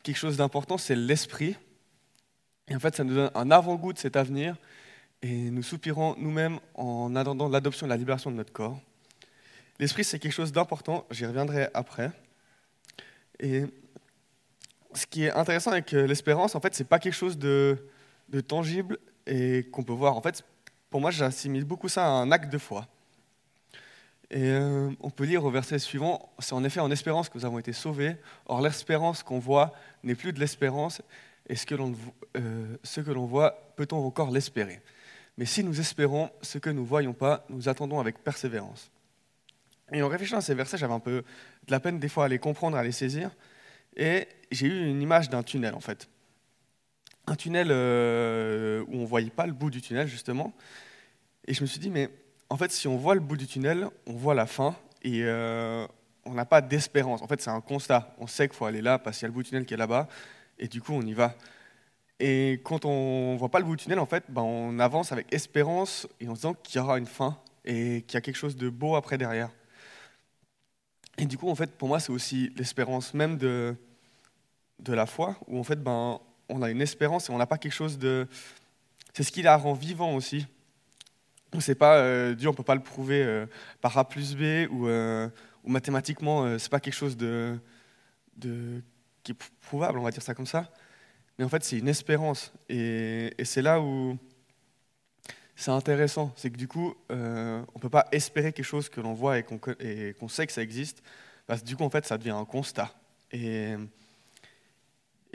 quelque 0.02 0.16
chose 0.16 0.36
d'important, 0.36 0.78
c'est 0.78 0.96
l'esprit. 0.96 1.56
Et 2.66 2.74
en 2.74 2.80
fait, 2.80 2.96
ça 2.96 3.04
nous 3.04 3.14
donne 3.14 3.30
un 3.34 3.50
avant-goût 3.50 3.92
de 3.92 3.98
cet 3.98 4.16
avenir. 4.16 4.56
Et 5.22 5.50
nous 5.50 5.62
soupirons 5.62 6.16
nous-mêmes 6.18 6.58
en 6.74 7.14
attendant 7.14 7.48
l'adoption 7.48 7.86
et 7.86 7.90
la 7.90 7.96
libération 7.96 8.30
de 8.30 8.36
notre 8.36 8.52
corps. 8.52 8.80
L'esprit, 9.80 10.04
c'est 10.04 10.18
quelque 10.18 10.32
chose 10.32 10.52
d'important. 10.52 11.06
J'y 11.10 11.24
reviendrai 11.24 11.70
après. 11.72 12.10
Et 13.40 13.64
ce 14.92 15.06
qui 15.06 15.24
est 15.24 15.32
intéressant 15.32 15.70
avec 15.70 15.94
euh, 15.94 16.06
l'espérance, 16.06 16.54
en 16.54 16.60
fait, 16.60 16.74
c'est 16.74 16.84
pas 16.84 16.98
quelque 16.98 17.14
chose 17.14 17.38
de, 17.38 17.78
tangible 18.46 18.98
et 19.26 19.64
qu'on 19.72 19.82
peut 19.82 19.94
voir. 19.94 20.18
En 20.18 20.20
fait, 20.20 20.44
pour 20.90 21.00
moi, 21.00 21.10
j'assimile 21.10 21.64
beaucoup 21.64 21.88
ça 21.88 22.04
à 22.04 22.10
un 22.10 22.30
acte 22.30 22.52
de 22.52 22.58
foi. 22.58 22.88
Et 24.30 24.50
euh, 24.50 24.90
on 25.00 25.08
peut 25.08 25.24
lire 25.24 25.46
au 25.46 25.50
verset 25.50 25.78
suivant, 25.78 26.30
c'est 26.40 26.52
en 26.52 26.62
effet 26.62 26.80
en 26.80 26.90
espérance 26.90 27.30
que 27.30 27.38
nous 27.38 27.46
avons 27.46 27.58
été 27.58 27.72
sauvés. 27.72 28.16
Or, 28.44 28.60
l'espérance 28.60 29.22
qu'on 29.22 29.38
voit 29.38 29.72
n'est 30.02 30.14
plus 30.14 30.34
de 30.34 30.40
l'espérance, 30.40 31.00
et 31.48 31.56
ce 31.56 31.64
que 31.64 31.74
l'on 31.74 31.94
euh, 32.36 32.76
ce 32.84 33.00
que 33.00 33.10
l'on 33.10 33.24
voit, 33.24 33.72
peut-on 33.76 34.04
encore 34.04 34.30
l'espérer? 34.30 34.82
Mais 35.38 35.46
si 35.46 35.64
nous 35.64 35.80
espérons 35.80 36.28
ce 36.42 36.58
que 36.58 36.68
nous 36.68 36.82
ne 36.82 36.86
voyons 36.86 37.14
pas, 37.14 37.46
nous 37.48 37.70
attendons 37.70 37.98
avec 37.98 38.22
persévérance. 38.22 38.90
Et 39.92 40.02
en 40.02 40.08
réfléchissant 40.08 40.38
à 40.38 40.42
ces 40.42 40.54
versets, 40.54 40.78
j'avais 40.78 40.94
un 40.94 41.00
peu 41.00 41.22
de 41.66 41.70
la 41.70 41.80
peine 41.80 41.98
des 41.98 42.08
fois 42.08 42.26
à 42.26 42.28
les 42.28 42.38
comprendre, 42.38 42.76
à 42.76 42.82
les 42.82 42.92
saisir. 42.92 43.30
Et 43.96 44.28
j'ai 44.50 44.66
eu 44.66 44.88
une 44.88 45.02
image 45.02 45.30
d'un 45.30 45.42
tunnel, 45.42 45.74
en 45.74 45.80
fait. 45.80 46.08
Un 47.26 47.34
tunnel 47.34 47.68
euh, 47.70 48.84
où 48.88 48.96
on 48.96 49.00
ne 49.02 49.06
voyait 49.06 49.30
pas 49.30 49.46
le 49.46 49.52
bout 49.52 49.70
du 49.70 49.80
tunnel, 49.80 50.06
justement. 50.06 50.52
Et 51.46 51.54
je 51.54 51.62
me 51.62 51.66
suis 51.66 51.80
dit, 51.80 51.90
mais 51.90 52.08
en 52.48 52.56
fait, 52.56 52.70
si 52.70 52.88
on 52.88 52.96
voit 52.96 53.14
le 53.14 53.20
bout 53.20 53.36
du 53.36 53.46
tunnel, 53.46 53.88
on 54.06 54.12
voit 54.12 54.34
la 54.34 54.46
fin 54.46 54.76
et 55.02 55.22
euh, 55.24 55.86
on 56.24 56.34
n'a 56.34 56.44
pas 56.44 56.60
d'espérance. 56.60 57.22
En 57.22 57.26
fait, 57.26 57.40
c'est 57.40 57.50
un 57.50 57.60
constat. 57.60 58.14
On 58.18 58.26
sait 58.26 58.48
qu'il 58.48 58.56
faut 58.56 58.66
aller 58.66 58.82
là 58.82 58.98
parce 58.98 59.18
qu'il 59.18 59.24
y 59.24 59.26
a 59.26 59.28
le 59.28 59.34
bout 59.34 59.42
du 59.42 59.48
tunnel 59.50 59.66
qui 59.66 59.74
est 59.74 59.78
là-bas. 59.78 60.08
Et 60.58 60.68
du 60.68 60.80
coup, 60.80 60.92
on 60.92 61.02
y 61.02 61.14
va. 61.14 61.34
Et 62.18 62.60
quand 62.64 62.84
on 62.84 63.32
ne 63.32 63.38
voit 63.38 63.48
pas 63.48 63.58
le 63.58 63.64
bout 63.64 63.76
du 63.76 63.84
tunnel, 63.84 63.98
en 63.98 64.06
fait, 64.06 64.24
ben, 64.28 64.42
on 64.42 64.78
avance 64.78 65.10
avec 65.10 65.32
espérance 65.32 66.06
et 66.20 66.28
en 66.28 66.34
se 66.34 66.40
disant 66.40 66.54
qu'il 66.54 66.78
y 66.78 66.82
aura 66.82 66.98
une 66.98 67.06
fin 67.06 67.38
et 67.64 68.02
qu'il 68.02 68.14
y 68.14 68.18
a 68.18 68.20
quelque 68.20 68.36
chose 68.36 68.56
de 68.56 68.68
beau 68.68 68.94
après 68.94 69.16
derrière. 69.16 69.50
Et 71.18 71.26
du 71.26 71.36
coup, 71.36 71.50
en 71.50 71.54
fait, 71.54 71.70
pour 71.76 71.88
moi, 71.88 72.00
c'est 72.00 72.12
aussi 72.12 72.52
l'espérance 72.56 73.14
même 73.14 73.36
de, 73.36 73.74
de 74.78 74.92
la 74.92 75.06
foi, 75.06 75.36
où 75.46 75.58
en 75.58 75.64
fait, 75.64 75.82
ben, 75.82 76.18
on 76.48 76.62
a 76.62 76.70
une 76.70 76.80
espérance 76.80 77.28
et 77.28 77.32
on 77.32 77.38
n'a 77.38 77.46
pas 77.46 77.58
quelque 77.58 77.72
chose 77.72 77.98
de... 77.98 78.26
C'est 79.12 79.22
ce 79.22 79.32
qui 79.32 79.42
la 79.42 79.56
rend 79.56 79.74
vivant 79.74 80.14
aussi. 80.14 80.46
C'est 81.58 81.74
pas 81.74 81.96
euh, 81.96 82.34
Dieu, 82.34 82.48
on 82.48 82.54
peut 82.54 82.62
pas 82.62 82.76
le 82.76 82.82
prouver 82.82 83.22
euh, 83.24 83.46
par 83.80 83.98
A 83.98 84.08
plus 84.08 84.36
B 84.36 84.70
ou, 84.70 84.86
euh, 84.86 85.28
ou 85.64 85.70
mathématiquement, 85.70 86.44
euh, 86.44 86.58
c'est 86.58 86.70
pas 86.70 86.78
quelque 86.78 86.94
chose 86.94 87.16
de, 87.16 87.58
de, 88.36 88.82
qui 89.24 89.32
est 89.32 89.50
prouvable, 89.60 89.98
on 89.98 90.02
va 90.02 90.12
dire 90.12 90.22
ça 90.22 90.32
comme 90.32 90.46
ça. 90.46 90.70
Mais 91.38 91.44
en 91.44 91.48
fait, 91.48 91.64
c'est 91.64 91.78
une 91.78 91.88
espérance. 91.88 92.52
Et, 92.68 93.34
et 93.36 93.44
c'est 93.44 93.62
là 93.62 93.80
où 93.80 94.16
c'est 95.60 95.70
intéressant. 95.70 96.32
C'est 96.36 96.50
que 96.50 96.56
du 96.56 96.66
coup, 96.66 96.94
euh, 97.10 97.62
on 97.74 97.78
ne 97.78 97.82
peut 97.82 97.90
pas 97.90 98.08
espérer 98.12 98.50
quelque 98.52 98.64
chose 98.64 98.88
que 98.88 99.00
l'on 99.00 99.12
voit 99.12 99.38
et 99.38 99.42
qu'on 99.42 100.28
sait 100.28 100.46
que 100.46 100.52
ça 100.54 100.62
existe, 100.62 101.02
parce 101.46 101.60
que 101.60 101.66
du 101.66 101.76
coup, 101.76 101.84
en 101.84 101.90
fait, 101.90 102.06
ça 102.06 102.16
devient 102.16 102.30
un 102.30 102.46
constat. 102.46 102.94
Et, 103.30 103.76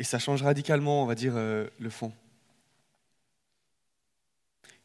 ça 0.02 0.18
change 0.18 0.42
radicalement, 0.42 1.04
on 1.04 1.06
va 1.06 1.14
dire, 1.14 1.34
euh, 1.36 1.68
le 1.80 1.90
fond. 1.92 2.12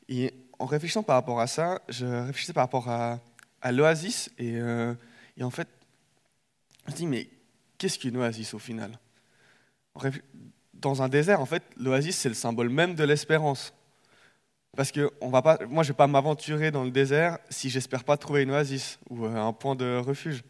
Et 0.09 0.35
en 0.59 0.67
réfléchissant 0.67 1.03
par 1.03 1.17
rapport 1.17 1.41
à 1.41 1.47
ça, 1.47 1.81
je 1.89 2.05
réfléchissais 2.05 2.53
par 2.53 2.65
rapport 2.65 2.91
à, 2.91 3.19
à 3.63 3.73
l'oasis, 3.73 4.31
et, 4.39 4.57
euh, 4.57 4.93
et, 5.39 5.43
en 5.43 5.51
fait, 5.51 5.69
je 6.87 6.93
me 6.93 6.97
dis, 6.97 7.07
mais 7.07 7.31
qu'est-ce 7.79 7.99
qu'une 7.99 8.19
oasis 8.19 8.53
au 8.53 8.59
final? 8.59 8.99
Dans 10.75 11.01
un 11.01 11.09
désert, 11.09 11.41
en 11.41 11.47
fait, 11.47 11.63
l'oasis, 11.79 12.19
c'est 12.19 12.29
le 12.29 12.35
symbole 12.35 12.69
même 12.69 12.95
de 12.95 13.05
l'espérance. 13.05 13.73
Parce 14.77 14.93
que 14.93 15.11
on 15.21 15.31
va 15.31 15.43
pas, 15.43 15.59
moi, 15.69 15.83
je 15.83 15.89
ne 15.89 15.93
vais 15.93 15.97
pas 15.97 16.07
m'aventurer 16.07 16.71
dans 16.71 16.85
le 16.85 16.91
désert 16.91 17.39
si 17.49 17.71
j'espère 17.71 18.05
pas 18.05 18.17
trouver 18.17 18.43
une 18.43 18.51
oasis 18.51 18.99
ou 19.09 19.27
euh, 19.27 19.35
un 19.35 19.53
point 19.53 19.75
de 19.75 19.97
refuge. 19.99 20.43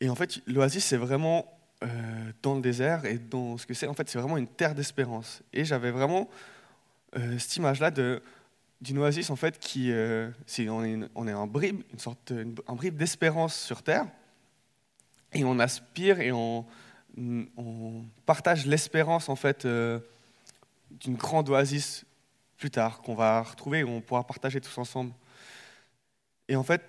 Et 0.00 0.08
en 0.08 0.14
fait, 0.14 0.40
l'oasis, 0.46 0.84
c'est 0.84 0.96
vraiment 0.96 1.46
euh, 1.82 2.32
dans 2.42 2.54
le 2.54 2.60
désert 2.60 3.04
et 3.04 3.18
dans 3.18 3.58
ce 3.58 3.66
que 3.66 3.74
c'est. 3.74 3.86
En 3.86 3.94
fait, 3.94 4.08
c'est 4.08 4.18
vraiment 4.18 4.36
une 4.36 4.46
terre 4.46 4.74
d'espérance. 4.74 5.42
Et 5.52 5.64
j'avais 5.64 5.90
vraiment 5.90 6.28
euh, 7.16 7.38
cette 7.38 7.56
image-là 7.56 7.90
d'une 8.80 8.98
oasis 8.98 9.30
en 9.30 9.36
fait 9.36 9.58
qui, 9.58 9.90
euh, 9.90 10.30
on, 10.68 10.84
est, 10.84 10.98
on 11.14 11.26
est 11.26 11.32
en 11.32 11.46
bribe, 11.46 11.82
une 11.92 11.98
sorte, 11.98 12.32
un 12.66 12.74
bribe 12.74 12.96
d'espérance 12.96 13.54
sur 13.56 13.82
terre, 13.82 14.06
et 15.32 15.44
on 15.44 15.58
aspire 15.58 16.20
et 16.20 16.30
on, 16.30 16.64
on 17.16 18.04
partage 18.26 18.66
l'espérance 18.66 19.28
en 19.28 19.36
fait 19.36 19.66
d'une 21.00 21.16
grande 21.16 21.48
oasis 21.48 22.04
plus 22.56 22.70
tard 22.70 23.02
qu'on 23.02 23.14
va 23.14 23.42
retrouver 23.42 23.80
et 23.80 23.84
on 23.84 24.00
pourra 24.00 24.24
partager 24.24 24.60
tous 24.60 24.78
ensemble. 24.78 25.12
Et 26.48 26.56
en 26.56 26.62
fait, 26.62 26.82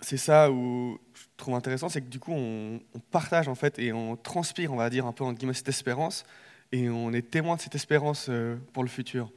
c'est 0.00 0.16
ça 0.16 0.50
où 0.50 0.98
je 1.14 1.22
trouve 1.36 1.54
intéressant, 1.54 1.88
c'est 1.88 2.00
que 2.00 2.08
du 2.08 2.20
coup 2.20 2.32
on, 2.32 2.80
partage 3.10 3.48
en 3.48 3.54
fait 3.54 3.78
et 3.78 3.92
on 3.92 4.16
transpire, 4.16 4.72
on 4.72 4.76
va 4.76 4.90
dire 4.90 5.06
un 5.06 5.12
peu 5.12 5.24
en 5.24 5.32
guillemets 5.32 5.54
cette 5.54 5.68
espérance 5.68 6.24
et 6.72 6.88
on 6.88 7.12
est 7.12 7.30
témoin 7.30 7.56
de 7.56 7.60
cette 7.60 7.74
espérance 7.74 8.26
euh, 8.28 8.56
pour 8.72 8.82
le 8.82 8.88
futur. 8.88 9.30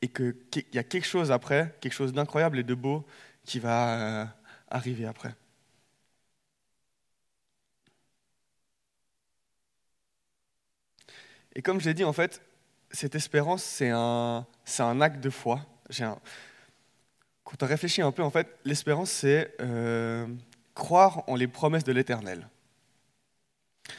Et 0.00 0.08
qu'il 0.08 0.34
y 0.72 0.78
a 0.78 0.84
quelque 0.84 1.06
chose 1.06 1.32
après, 1.32 1.76
quelque 1.80 1.92
chose 1.92 2.12
d'incroyable 2.12 2.58
et 2.58 2.62
de 2.62 2.74
beau 2.74 3.04
qui 3.44 3.58
va 3.58 4.22
euh, 4.22 4.24
arriver 4.70 5.06
après. 5.06 5.34
Et 11.58 11.62
comme 11.62 11.80
je 11.80 11.86
l'ai 11.86 11.94
dit, 11.94 12.04
en 12.04 12.12
fait, 12.12 12.40
cette 12.92 13.16
espérance, 13.16 13.64
c'est 13.64 13.90
un, 13.90 14.46
un 14.78 15.00
acte 15.00 15.20
de 15.20 15.28
foi. 15.28 15.66
Quand 17.42 17.62
on 17.62 17.66
réfléchit 17.66 18.00
un 18.00 18.12
peu, 18.12 18.22
en 18.22 18.30
fait, 18.30 18.46
l'espérance, 18.64 19.10
c'est 19.10 19.56
euh, 19.60 20.28
croire 20.74 21.28
en 21.28 21.34
les 21.34 21.48
promesses 21.48 21.82
de 21.82 21.90
l'Éternel. 21.90 22.48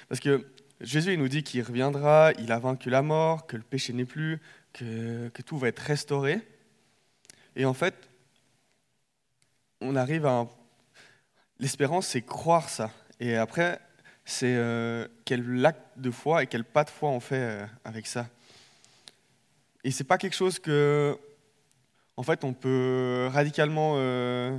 Parce 0.07 0.21
que 0.21 0.47
Jésus, 0.79 1.11
il 1.11 1.19
nous 1.19 1.27
dit 1.27 1.43
qu'il 1.43 1.61
reviendra, 1.61 2.31
il 2.39 2.53
a 2.53 2.59
vaincu 2.59 2.89
la 2.89 3.01
mort, 3.01 3.45
que 3.45 3.57
le 3.57 3.63
péché 3.63 3.91
n'est 3.91 4.05
plus, 4.05 4.39
que, 4.71 5.29
tout 5.45 5.57
va 5.57 5.67
être 5.67 5.79
restauré. 5.79 6.39
Et 7.57 7.65
en 7.65 7.73
fait, 7.73 8.09
on 9.81 9.97
arrive 9.97 10.25
à... 10.25 10.47
L'espérance, 11.59 12.07
c'est 12.07 12.21
croire 12.21 12.69
ça. 12.69 12.89
Et 13.19 13.35
après, 13.35 13.81
c'est 14.29 14.55
euh, 14.55 15.07
quel 15.25 15.65
acte 15.65 15.97
de 15.97 16.11
foi 16.11 16.43
et 16.43 16.47
quel 16.47 16.63
pas 16.63 16.83
de 16.83 16.89
foi 16.89 17.09
on 17.09 17.19
fait 17.19 17.41
euh, 17.41 17.65
avec 17.83 18.05
ça. 18.05 18.27
Et 19.83 19.91
c'est 19.91 20.03
pas 20.03 20.17
quelque 20.17 20.35
chose 20.35 20.59
que, 20.59 21.17
en 22.15 22.23
fait, 22.23 22.43
on 22.43 22.53
peut 22.53 23.27
radicalement 23.31 23.95
euh, 23.97 24.57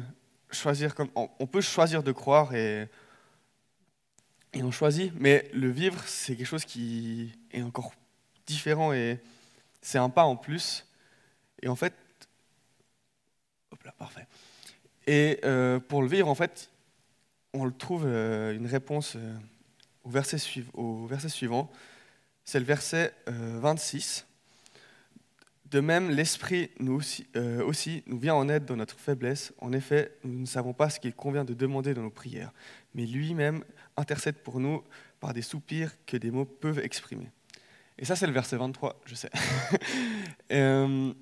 choisir 0.50 0.94
comme, 0.94 1.08
on 1.14 1.46
peut 1.46 1.60
choisir 1.60 2.02
de 2.02 2.12
croire 2.12 2.54
et 2.54 2.88
et 4.52 4.64
on 4.64 4.72
choisit, 4.72 5.12
mais 5.14 5.48
le 5.54 5.70
vivre, 5.70 6.02
c'est 6.06 6.34
quelque 6.34 6.46
chose 6.48 6.64
qui 6.64 7.32
est 7.52 7.62
encore 7.62 7.92
différent 8.46 8.92
et 8.92 9.20
c'est 9.80 9.98
un 9.98 10.10
pas 10.10 10.24
en 10.24 10.34
plus. 10.34 10.84
Et 11.62 11.68
en 11.68 11.76
fait, 11.76 11.94
hop 13.70 13.80
là, 13.84 13.94
parfait. 13.96 14.26
Et 15.06 15.40
pour 15.88 16.02
le 16.02 16.08
vivre, 16.08 16.26
en 16.26 16.34
fait, 16.34 16.68
on 17.52 17.64
le 17.64 17.70
trouve 17.70 18.06
une 18.06 18.66
réponse 18.66 19.16
au 20.04 20.10
verset, 20.10 20.38
suivant, 21.28 21.70
c'est 22.44 22.58
le 22.58 22.64
verset 22.64 23.14
26. 23.26 24.26
Euh, 24.26 24.26
de 25.70 25.80
même, 25.80 26.10
l'Esprit 26.10 26.70
nous 26.80 26.94
aussi, 26.94 27.26
euh, 27.36 27.64
aussi, 27.64 28.02
nous 28.06 28.18
vient 28.18 28.34
en 28.34 28.48
aide 28.48 28.64
dans 28.64 28.76
notre 28.76 28.98
faiblesse. 28.98 29.52
En 29.58 29.72
effet, 29.72 30.16
nous 30.24 30.40
ne 30.40 30.46
savons 30.46 30.72
pas 30.72 30.90
ce 30.90 30.98
qu'il 30.98 31.14
convient 31.14 31.44
de 31.44 31.54
demander 31.54 31.94
dans 31.94 32.02
nos 32.02 32.10
prières, 32.10 32.52
mais 32.94 33.06
lui-même 33.06 33.62
intercède 33.96 34.36
pour 34.36 34.58
nous 34.58 34.82
par 35.20 35.32
des 35.32 35.42
soupirs 35.42 35.92
que 36.06 36.16
des 36.16 36.30
mots 36.30 36.44
peuvent 36.44 36.80
exprimer. 36.80 37.30
Et 37.98 38.04
ça, 38.04 38.16
c'est 38.16 38.26
le 38.26 38.32
verset 38.32 38.56
23, 38.56 39.00
je 39.04 39.14
sais. 39.14 39.30
euh, 40.52 41.12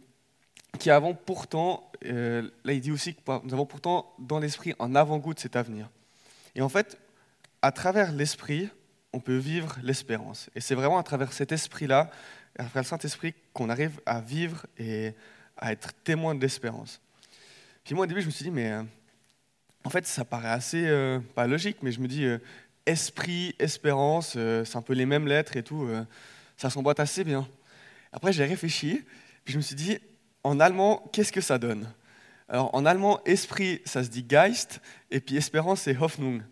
qui 0.79 0.91
avons 0.91 1.15
pourtant, 1.15 1.91
là 2.03 2.73
il 2.73 2.81
dit 2.81 2.93
aussi 2.93 3.15
que 3.15 3.21
nous 3.45 3.53
avons 3.53 3.67
pourtant 3.67 4.15
dans 4.19 4.39
l'esprit 4.39 4.75
un 4.79 4.95
avant-goût 4.95 5.35
de 5.35 5.41
cet 5.41 5.57
avenir. 5.57 5.91
Et 6.55 6.63
en 6.63 6.69
fait, 6.69 6.99
à 7.63 7.73
travers 7.73 8.13
l'esprit, 8.13 8.69
on 9.13 9.21
peut 9.21 9.37
vivre 9.37 9.77
l'espérance. 9.83 10.51
Et 10.55 10.61
c'est 10.61 10.75
vraiment 10.75 10.99
à 10.99 11.03
travers 11.03 11.33
cet 11.33 11.53
esprit-là, 11.53 12.11
à 12.59 12.65
travers 12.65 12.83
le 12.83 12.89
Saint-Esprit, 12.89 13.35
qu'on 13.53 13.69
arrive 13.69 14.01
à 14.07 14.21
vivre 14.21 14.67
et 14.77 15.15
à 15.57 15.73
être 15.73 15.93
témoin 16.05 16.35
de 16.35 16.41
l'espérance. 16.41 17.01
Puis 17.85 17.95
moi, 17.95 18.05
au 18.05 18.07
début, 18.07 18.21
je 18.21 18.27
me 18.27 18.31
suis 18.31 18.45
dit, 18.45 18.51
mais 18.51 18.71
euh, 18.71 18.83
en 19.85 19.91
fait, 19.91 20.07
ça 20.07 20.25
paraît 20.25 20.51
assez, 20.51 20.87
euh, 20.87 21.21
pas 21.35 21.47
logique, 21.47 21.79
mais 21.83 21.91
je 21.91 22.01
me 22.01 22.07
dis, 22.07 22.25
euh, 22.25 22.39
esprit, 22.87 23.55
espérance, 23.59 24.31
c'est 24.33 24.77
un 24.77 24.83
peu 24.83 24.95
les 24.95 25.07
mêmes 25.07 25.27
lettres 25.27 25.57
et 25.57 25.63
tout, 25.63 25.91
ça 26.57 26.71
s'emboîte 26.71 27.01
assez 27.01 27.23
bien. 27.23 27.47
Après, 28.13 28.33
j'ai 28.33 28.47
réfléchi, 28.47 29.05
puis 29.45 29.53
je 29.53 29.59
me 29.59 29.63
suis 29.63 29.75
dit, 29.75 29.99
en 30.43 30.59
allemand, 30.59 31.07
qu'est-ce 31.13 31.33
que 31.33 31.43
ça 31.43 31.59
donne? 31.59 31.93
Alors, 32.49 32.75
en 32.75 32.87
allemand, 32.87 33.21
esprit, 33.27 33.83
ça 33.85 34.03
se 34.03 34.09
dit 34.09 34.23
Geist, 34.23 34.81
et 35.11 35.21
puis 35.21 35.37
espérance, 35.37 35.83
c'est 35.83 35.97
Hoffnung. 35.97 36.43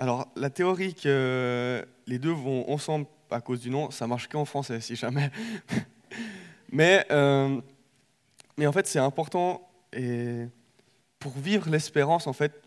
Alors, 0.00 0.28
la 0.34 0.48
théorie 0.48 0.94
que 0.94 1.86
les 2.06 2.18
deux 2.18 2.32
vont 2.32 2.70
ensemble 2.70 3.04
à 3.30 3.42
cause 3.42 3.60
du 3.60 3.68
nom, 3.68 3.90
ça 3.90 4.06
marche 4.06 4.28
qu'en 4.28 4.46
français, 4.46 4.80
si 4.80 4.96
jamais. 4.96 5.30
mais, 6.72 7.04
euh, 7.10 7.60
mais 8.56 8.66
en 8.66 8.72
fait, 8.72 8.86
c'est 8.86 8.98
important. 8.98 9.70
Et 9.92 10.46
pour 11.18 11.32
vivre 11.32 11.68
l'espérance, 11.68 12.26
en 12.26 12.32
fait, 12.32 12.62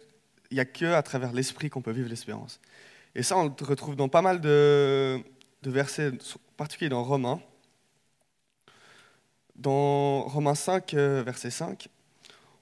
il 0.52 0.54
n'y 0.54 0.60
a 0.60 0.66
que 0.66 0.86
à 0.86 1.02
travers 1.02 1.34
l'esprit 1.34 1.72
qu'on 1.72 1.82
peut 1.82 1.90
vivre 1.92 2.08
l'espérance. 2.08 2.62
Et 3.16 3.24
ça, 3.24 3.36
on 3.36 3.46
le 3.46 3.66
retrouve 3.66 3.96
dans 3.96 4.10
pas 4.10 4.22
mal 4.22 4.40
de, 4.40 5.20
de 5.64 5.72
versets, 5.72 6.10
en 6.12 6.56
particulier 6.56 6.90
dans 6.90 7.04
Romains. 7.04 7.42
Dans 9.56 10.22
Romains 10.22 10.54
5, 10.54 10.94
euh, 10.94 11.24
verset 11.26 11.50
5, 11.50 11.90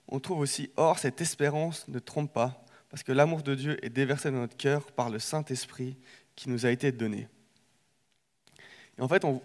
on 0.07 0.21
trouve 0.21 0.39
aussi 0.39 0.71
Or, 0.77 0.97
cette 0.97 1.19
espérance 1.19 1.89
ne 1.89 1.99
trompe 1.99 2.31
pas 2.31 2.63
parce 2.91 3.03
que 3.03 3.13
l'amour 3.13 3.41
de 3.41 3.55
Dieu 3.55 3.83
est 3.85 3.89
déversé 3.89 4.29
dans 4.31 4.39
notre 4.39 4.57
cœur 4.57 4.91
par 4.91 5.09
le 5.09 5.17
Saint-Esprit 5.17 5.97
qui 6.35 6.49
nous 6.49 6.65
a 6.65 6.71
été 6.71 6.91
donné. 6.91 7.29
Et 8.97 9.01
en 9.01 9.07
fait, 9.07 9.23
on, 9.23 9.41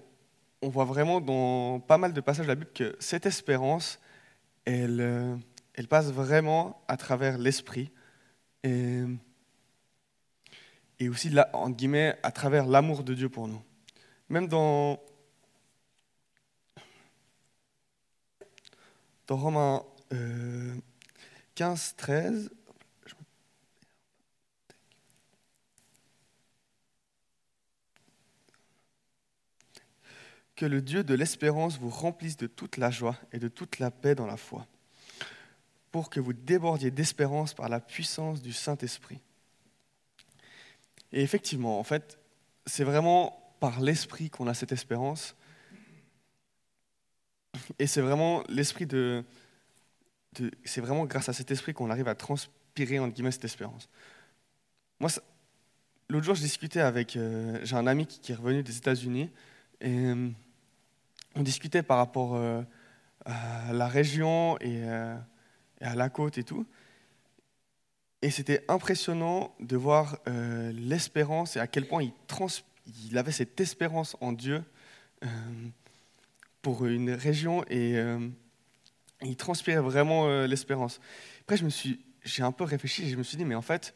voit 0.63 0.85
vraiment 0.85 1.21
dans 1.21 1.79
pas 1.79 1.97
mal 1.97 2.13
de 2.13 2.21
passages 2.21 2.47
de 2.47 2.51
la 2.51 2.57
Bible 2.57 2.73
que 2.75 2.97
cette 2.99 3.25
espérance, 3.25 4.01
elle, 4.65 5.01
euh, 5.01 5.37
passe 5.89 6.11
vraiment 6.11 6.83
à 6.89 6.97
travers 6.97 7.39
l'Esprit 7.39 7.93
et, 8.65 9.05
aussi, 11.09 11.33
en 11.53 11.71
guillemets, 11.71 12.19
à 12.25 12.33
travers 12.33 12.67
l'amour 12.67 13.05
de 13.05 13.15
Dieu 13.15 13.29
pour 13.29 13.47
nous. 13.47 13.63
Même 14.29 14.49
dans, 14.49 14.99
dans 19.29 19.37
Romains 19.37 19.85
15, 21.55 21.95
euh, 21.95 21.97
13, 21.97 22.51
que 30.57 30.67
le 30.67 30.81
Dieu 30.81 31.05
de 31.05 31.15
l'espérance 31.15 31.79
vous 31.79 31.91
remplisse 31.91 32.37
de 32.37 32.47
toute 32.47 32.79
la 32.79 32.91
joie 32.91 33.17
et 33.33 33.39
de 33.39 33.49
toute 33.49 33.79
la 33.79 33.91
paix 33.91 34.15
dans 34.15 34.27
la 34.27 34.37
foi, 34.37 34.67
pour 35.93 36.11
que 36.11 36.19
vous 36.19 36.33
débordiez 36.33 36.91
d'espérance 36.91 37.55
par 37.55 37.69
la 37.69 37.79
puissance 37.79 38.43
du 38.43 38.53
Saint-Esprit. 38.53 39.21
Et 41.13 41.23
effectivement, 41.23 41.79
en 41.79 41.85
fait, 41.85 42.19
c'est 42.65 42.85
vraiment 42.85 43.55
par 43.61 43.81
l'Esprit 43.81 44.31
qu'on 44.31 44.47
a 44.49 44.55
cette 44.55 44.73
espérance. 44.73 45.37
Et 47.79 47.87
c'est 47.87 48.03
vraiment 48.03 48.43
l'esprit 48.49 48.87
de, 48.87 49.25
c'est 50.65 50.81
vraiment 50.81 51.07
grâce 51.07 51.29
à 51.29 51.33
cet 51.33 51.51
esprit 51.51 51.73
qu'on 51.73 51.91
arrive 51.91 52.09
à 52.09 52.15
transpirer 52.15 52.99
entre 52.99 53.15
guillemets 53.15 53.31
cette 53.31 53.45
espérance. 53.45 53.89
Moi, 55.01 55.11
l'autre 56.09 56.25
jour, 56.25 56.35
je 56.35 56.43
discutais 56.43 56.81
avec, 56.81 57.17
euh, 57.17 57.59
j'ai 57.63 57.77
un 57.77 57.87
ami 57.87 58.07
qui, 58.07 58.33
est 58.33 58.35
revenu 58.35 58.63
des 58.63 58.77
États-Unis 58.77 59.31
et 59.81 60.13
on 61.37 61.43
discutait 61.43 61.83
par 61.83 61.99
rapport 61.99 62.35
euh, 62.35 62.63
à 63.25 63.73
la 63.73 63.87
région 63.87 64.59
euh, 64.65 65.17
et, 65.81 65.85
à 65.85 65.95
la 65.95 66.09
côte 66.09 66.39
et 66.39 66.43
tout. 66.43 66.67
Et 68.23 68.31
c'était 68.31 68.65
impressionnant 68.69 69.55
de 69.61 69.77
voir 69.77 70.19
euh, 70.27 70.73
l'espérance 70.73 71.57
et 71.57 71.61
à 71.61 71.67
quel 71.67 71.87
point 71.87 72.03
il, 72.03 72.13
il, 73.11 73.19
avait 73.19 73.33
cette 73.33 73.61
espérance 73.61 74.17
en 74.21 74.33
Dieu 74.33 74.65
pour 76.63 76.87
une 76.87 77.11
région 77.11 77.65
et 77.69 77.97
il 79.23 79.37
transpirait 79.37 79.81
vraiment 79.81 80.29
l'espérance. 80.47 81.01
Après, 81.41 81.57
j'ai 82.25 82.43
un 82.43 82.53
peu 82.53 82.65
réfléchi 82.65 83.05
et 83.05 83.09
je 83.09 83.17
me 83.17 83.23
suis 83.23 83.37
dit, 83.37 83.45
mais 83.45 83.55
en 83.55 83.63
fait, 83.63 83.95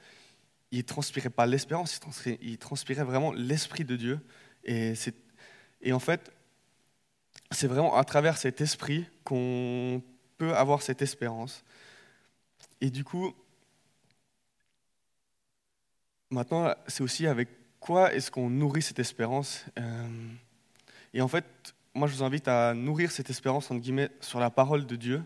il 0.71 0.85
transpirait 0.85 1.31
pas 1.31 1.47
l'espérance, 1.47 1.97
il 1.97 2.01
transpirait, 2.01 2.39
il 2.43 2.59
transpirait 2.59 3.05
vraiment 3.05 3.33
l'esprit 3.33 3.85
de 3.85 3.97
Dieu. 3.97 4.21
Et, 4.65 4.95
et 5.83 5.93
en 5.93 5.99
fait, 5.99 6.33
c'est 7.51 7.67
vraiment 7.67 7.97
à 7.97 8.05
travers 8.05 8.37
cet 8.37 8.61
esprit 8.61 9.07
qu'on 9.25 10.03
peut 10.39 10.55
avoir 10.55 10.83
cette 10.83 11.03
espérance. 11.03 11.65
Et 12.81 12.91
du 12.91 13.05
coup, 13.05 13.35
maintenant, 16.31 16.73
c'est 16.87 17.03
aussi 17.03 17.27
avec 17.27 17.49
quoi 17.81 18.15
est-ce 18.15 18.31
qu'on 18.31 18.49
nourrit 18.51 18.83
cette 18.83 18.99
espérance. 18.99 19.65
Euh, 19.79 20.09
et 21.13 21.21
en 21.21 21.29
fait, 21.29 21.45
moi, 21.95 22.07
je 22.07 22.15
vous 22.15 22.23
invite 22.23 22.47
à 22.49 22.73
nourrir 22.75 23.11
cette 23.11 23.31
espérance, 23.31 23.71
entre 23.71 23.81
guillemets, 23.81 24.11
sur 24.21 24.39
la 24.39 24.51
parole 24.51 24.87
de 24.87 24.97
Dieu. 24.97 25.23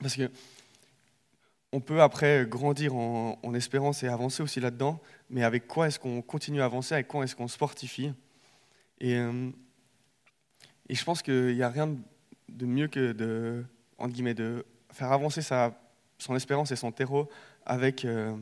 Parce 0.00 0.16
que 0.16 0.30
on 1.72 1.80
peut 1.80 2.02
après 2.02 2.46
grandir 2.46 2.94
en, 2.94 3.54
espérance 3.54 4.04
et 4.04 4.08
avancer 4.08 4.44
aussi 4.44 4.60
là-dedans, 4.60 5.00
mais 5.28 5.42
avec 5.42 5.66
quoi 5.66 5.88
est-ce 5.88 5.98
qu'on 5.98 6.22
continue 6.22 6.62
à 6.62 6.66
avancer, 6.66 6.94
avec 6.94 7.08
quoi 7.08 7.24
est-ce 7.24 7.34
qu'on 7.34 7.48
sportifie 7.48 8.12
et, 9.00 9.16
euh, 9.16 9.50
et, 10.88 10.94
je 10.94 11.04
pense 11.04 11.22
qu'il 11.22 11.54
n'y 11.54 11.62
a 11.62 11.68
rien 11.68 11.96
de 12.48 12.66
mieux 12.66 12.88
que 12.88 13.12
de, 13.12 13.64
entre 13.98 14.12
guillemets, 14.12 14.34
de 14.34 14.64
faire 14.92 15.12
avancer 15.12 15.42
sa, 15.42 15.78
son 16.18 16.36
espérance 16.36 16.70
et 16.70 16.76
son 16.76 16.92
terreau 16.92 17.28
avec 17.66 18.04
euh, 18.04 18.36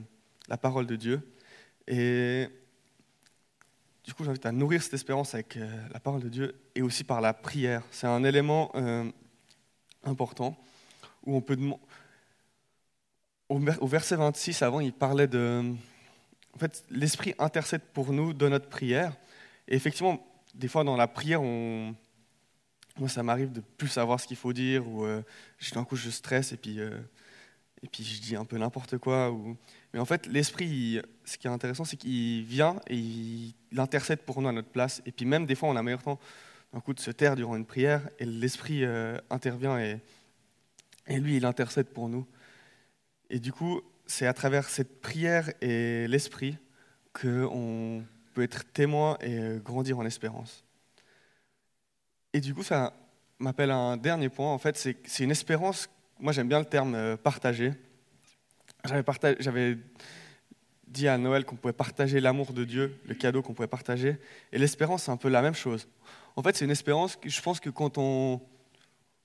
la 0.49 0.57
parole 0.57 0.87
de 0.87 0.97
Dieu. 0.97 1.21
Et 1.87 2.49
du 4.05 4.15
coup, 4.15 4.25
j'invite 4.25 4.47
à 4.47 4.53
nourrir 4.53 4.83
cette 4.83 4.95
espérance 4.95 5.35
avec 5.35 5.57
euh, 5.57 5.69
la 5.93 6.01
parole 6.01 6.23
de 6.23 6.29
Dieu 6.29 6.55
et 6.75 6.83
aussi 6.83 7.05
par 7.05 7.21
la 7.21 7.33
prière. 7.33 7.83
C'est 7.91 8.07
un 8.07 8.25
élément 8.25 8.71
euh, 8.75 9.11
important 10.05 10.57
où 11.25 11.37
on 11.37 11.41
peut. 11.41 11.57
Au 13.49 13.87
verset 13.87 14.17
26, 14.17 14.63
avant, 14.63 14.81
il 14.81 14.93
parlait 14.93 15.27
de. 15.27 15.75
En 16.55 16.59
fait, 16.59 16.85
l'Esprit 16.91 17.35
intercède 17.39 17.83
pour 17.93 18.13
nous 18.13 18.33
de 18.33 18.49
notre 18.49 18.69
prière. 18.69 19.15
Et 19.69 19.75
effectivement, 19.77 20.27
des 20.55 20.69
fois, 20.69 20.85
dans 20.85 20.97
la 20.97 21.07
prière, 21.07 21.43
on... 21.43 21.95
moi, 22.99 23.09
ça 23.09 23.23
m'arrive 23.23 23.53
de 23.53 23.61
plus 23.61 23.89
savoir 23.89 24.21
ce 24.21 24.27
qu'il 24.27 24.37
faut 24.37 24.53
dire, 24.53 24.87
ou 24.89 25.05
euh, 25.05 25.23
d'un 25.75 25.85
coup, 25.85 25.97
je 25.97 26.11
stresse 26.11 26.53
et 26.53 26.57
puis, 26.57 26.79
et 27.83 27.89
puis 27.89 28.05
je 28.05 28.21
dis 28.21 28.37
un 28.37 28.45
peu 28.45 28.59
n'importe 28.59 28.99
quoi. 28.99 29.35
Mais 29.93 30.01
en 30.01 30.05
fait, 30.05 30.27
l'esprit, 30.27 31.01
ce 31.25 31.39
qui 31.39 31.47
est 31.47 31.51
intéressant, 31.51 31.85
c'est 31.85 31.97
qu'il 31.97 32.45
vient 32.45 32.77
et 32.87 32.97
il, 32.97 33.55
intercède 33.79 34.21
pour 34.21 34.41
nous 34.43 34.49
à 34.49 34.53
notre 34.53 34.69
place. 34.69 35.03
Et 35.07 35.13
puis 35.13 35.25
même 35.25 35.47
des 35.47 35.55
fois, 35.55 35.69
on 35.69 35.77
a 35.77 35.83
meilleur 35.83 36.03
temps 36.03 36.21
d'un 36.73 36.81
coup 36.81 36.95
de 36.95 37.01
se 37.01 37.11
taire 37.11 37.37
durant 37.37 37.57
une 37.57 37.67
prière 37.67 38.09
et 38.19 38.25
l'esprit 38.25 38.85
euh, 38.85 39.19
intervient 39.31 39.79
et, 39.79 39.99
et 41.07 41.19
lui, 41.19 41.37
il 41.37 41.45
intercède 41.45 41.89
pour 41.89 42.09
nous. 42.09 42.27
Et 43.31 43.39
du 43.41 43.53
coup, 43.53 43.81
c'est 44.07 44.27
à 44.27 44.35
travers 44.35 44.69
cette 44.69 45.01
prière 45.01 45.51
et 45.61 46.07
l'esprit 46.07 46.57
qu'on 47.13 48.05
peut 48.35 48.43
être 48.43 48.71
témoin 48.73 49.17
et 49.21 49.39
euh, 49.39 49.59
grandir 49.59 49.99
en 49.99 50.07
espérance. 50.07 50.62
Et 52.33 52.41
du 52.41 52.55
coup, 52.55 52.63
ça 52.63 52.95
m'appelle 53.39 53.71
un 53.71 53.97
dernier 53.97 54.29
point. 54.29 54.53
En 54.53 54.59
fait, 54.59 54.77
c'est 54.77 55.25
une 55.25 55.31
espérance. 55.31 55.89
Moi, 56.19 56.33
j'aime 56.33 56.49
bien 56.49 56.59
le 56.59 56.65
terme 56.65 56.95
euh, 56.95 57.17
partagé. 57.17 57.73
J'avais 58.85 59.79
dit 60.87 61.09
à 61.09 61.19
Noël 61.19 61.45
qu'on 61.45 61.57
pouvait 61.57 61.73
partager 61.73 62.21
l'amour 62.21 62.53
de 62.53 62.65
Dieu, 62.65 62.99
le 63.07 63.15
cadeau 63.15 63.43
qu'on 63.43 63.55
pouvait 63.55 63.69
partager. 63.69 64.19
Et 64.53 64.59
l'espérance, 64.59 65.05
c'est 65.05 65.11
un 65.11 65.17
peu 65.17 65.29
la 65.29 65.43
même 65.43 65.55
chose. 65.55 65.89
En 66.37 66.43
fait, 66.43 66.57
c'est 66.57 66.65
une 66.65 66.71
espérance 66.71 67.19
je 67.25 67.41
pense 67.43 67.61
que 67.61 67.71
quand 67.71 67.99
on, 67.99 68.41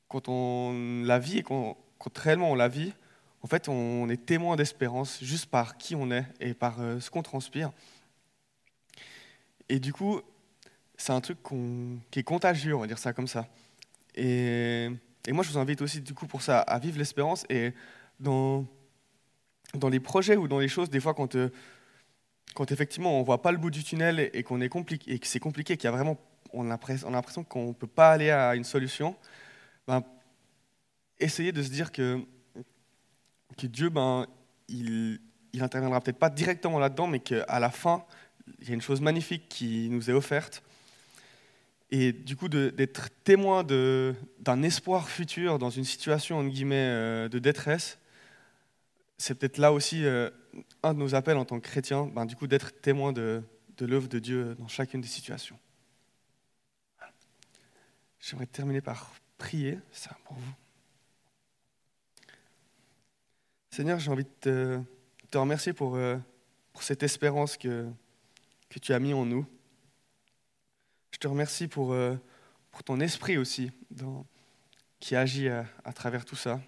quand 0.07 0.27
on 0.29 1.03
la 1.03 1.19
vit 1.19 1.39
et 1.39 1.43
quand, 1.43 1.77
réellement 2.15 2.51
on 2.51 2.55
la 2.55 2.67
vit, 2.67 2.93
en 3.41 3.47
fait, 3.47 3.69
on 3.69 4.09
est 4.09 4.25
témoin 4.25 4.55
d'espérance 4.55 5.23
juste 5.23 5.47
par 5.47 5.77
qui 5.77 5.95
on 5.95 6.11
est 6.11 6.25
et 6.39 6.53
par 6.53 6.81
euh, 6.81 6.99
ce 6.99 7.09
qu'on 7.09 7.23
transpire. 7.23 7.71
Et 9.69 9.79
du 9.79 9.93
coup, 9.93 10.21
c'est 10.97 11.13
un 11.13 11.21
truc 11.21 11.37
qui 12.11 12.19
est 12.19 12.23
contagieux, 12.23 12.75
on 12.75 12.79
va 12.79 12.87
dire 12.87 12.97
ça 12.97 13.13
comme 13.13 13.27
ça. 13.27 13.47
Et, 14.15 14.89
moi, 15.29 15.43
je 15.43 15.51
vous 15.51 15.57
invite 15.57 15.81
aussi, 15.81 16.01
du 16.01 16.13
coup, 16.13 16.25
pour 16.25 16.41
ça, 16.41 16.59
à 16.59 16.79
vivre 16.79 16.97
l'espérance. 16.97 17.45
Et 17.49 17.73
dans, 18.19 18.65
dans 19.75 19.89
les 19.89 19.99
projets 19.99 20.35
ou 20.35 20.47
dans 20.47 20.59
les 20.59 20.67
choses, 20.67 20.89
des 20.89 20.99
fois, 20.99 21.13
quand, 21.13 21.35
euh, 21.35 21.49
quand 22.55 22.71
effectivement 22.71 23.15
on 23.17 23.19
ne 23.19 23.25
voit 23.25 23.41
pas 23.41 23.51
le 23.51 23.57
bout 23.57 23.69
du 23.69 23.83
tunnel 23.83 24.31
et, 24.33 24.43
qu'on 24.43 24.59
est 24.61 24.69
compliqué, 24.69 25.13
et 25.13 25.19
que 25.19 25.27
c'est 25.27 25.39
compliqué, 25.39 25.77
qu'il 25.77 25.85
y 25.85 25.87
a 25.87 25.91
vraiment, 25.91 26.17
on 26.51 26.71
a, 26.71 26.79
l'impression 27.09 27.43
qu'on 27.43 27.67
ne 27.67 27.73
peut 27.73 27.87
pas 27.87 28.11
aller 28.11 28.31
à 28.31 28.55
une 28.55 28.63
solution, 28.63 29.15
ben, 29.87 30.03
essayez 31.19 31.51
de 31.51 31.61
se 31.61 31.69
dire 31.69 31.91
que, 31.91 32.19
que 33.57 33.67
Dieu, 33.67 33.89
ben, 33.89 34.25
il, 34.67 35.19
il 35.53 35.61
interviendra 35.61 36.01
peut-être 36.01 36.19
pas 36.19 36.29
directement 36.29 36.79
là-dedans, 36.79 37.07
mais 37.07 37.19
qu'à 37.19 37.59
la 37.59 37.69
fin, 37.69 38.03
il 38.59 38.67
y 38.67 38.71
a 38.71 38.73
une 38.73 38.81
chose 38.81 39.01
magnifique 39.01 39.49
qui 39.49 39.89
nous 39.89 40.09
est 40.09 40.13
offerte. 40.13 40.63
Et 41.89 42.11
du 42.11 42.35
coup, 42.35 42.49
d'être 42.49 43.09
témoin 43.23 43.63
d'un 43.63 44.63
espoir 44.63 45.07
futur 45.07 45.57
dans 45.57 45.69
une 45.69 45.85
situation, 45.85 46.39
entre 46.39 46.49
guillemets, 46.49 46.75
euh, 46.75 47.29
de 47.29 47.39
détresse, 47.39 47.97
c'est 49.17 49.35
peut-être 49.35 49.57
là 49.57 49.71
aussi 49.71 50.05
euh, 50.05 50.29
un 50.83 50.93
de 50.93 50.99
nos 50.99 51.15
appels 51.15 51.37
en 51.37 51.45
tant 51.45 51.59
que 51.59 51.67
chrétien, 51.67 52.05
ben, 52.07 52.25
du 52.25 52.35
coup 52.35 52.47
d'être 52.47 52.81
témoin 52.81 53.13
de, 53.13 53.41
l'œuvre 53.79 54.07
de 54.07 54.19
Dieu 54.19 54.55
dans 54.55 54.67
chacune 54.67 55.01
des 55.01 55.07
situations. 55.07 55.57
J'aimerais 58.19 58.47
terminer 58.47 58.81
par 58.81 59.13
prier, 59.37 59.79
ça 59.91 60.17
pour 60.25 60.35
vous. 60.35 60.53
Seigneur, 63.69 63.99
j'ai 63.99 64.11
envie 64.11 64.25
de 64.25 64.81
te, 65.29 65.37
remercier 65.37 65.71
pour, 65.71 65.95
euh, 65.95 66.17
pour, 66.73 66.83
cette 66.83 67.03
espérance 67.03 67.57
que, 67.57 67.87
que 68.69 68.79
tu 68.79 68.91
as 68.91 68.99
mis 68.99 69.13
en 69.13 69.25
nous. 69.25 69.45
Je 71.17 71.19
te 71.19 71.27
remercie 71.27 71.67
pour, 71.67 71.93
euh, 71.93 72.15
ton 72.85 72.99
esprit 72.99 73.39
aussi, 73.39 73.71
qui 74.99 75.15
agit 75.15 75.49
à, 75.49 75.65
à, 75.83 75.91
travers 75.91 76.25
tout 76.25 76.35
ça. 76.35 76.61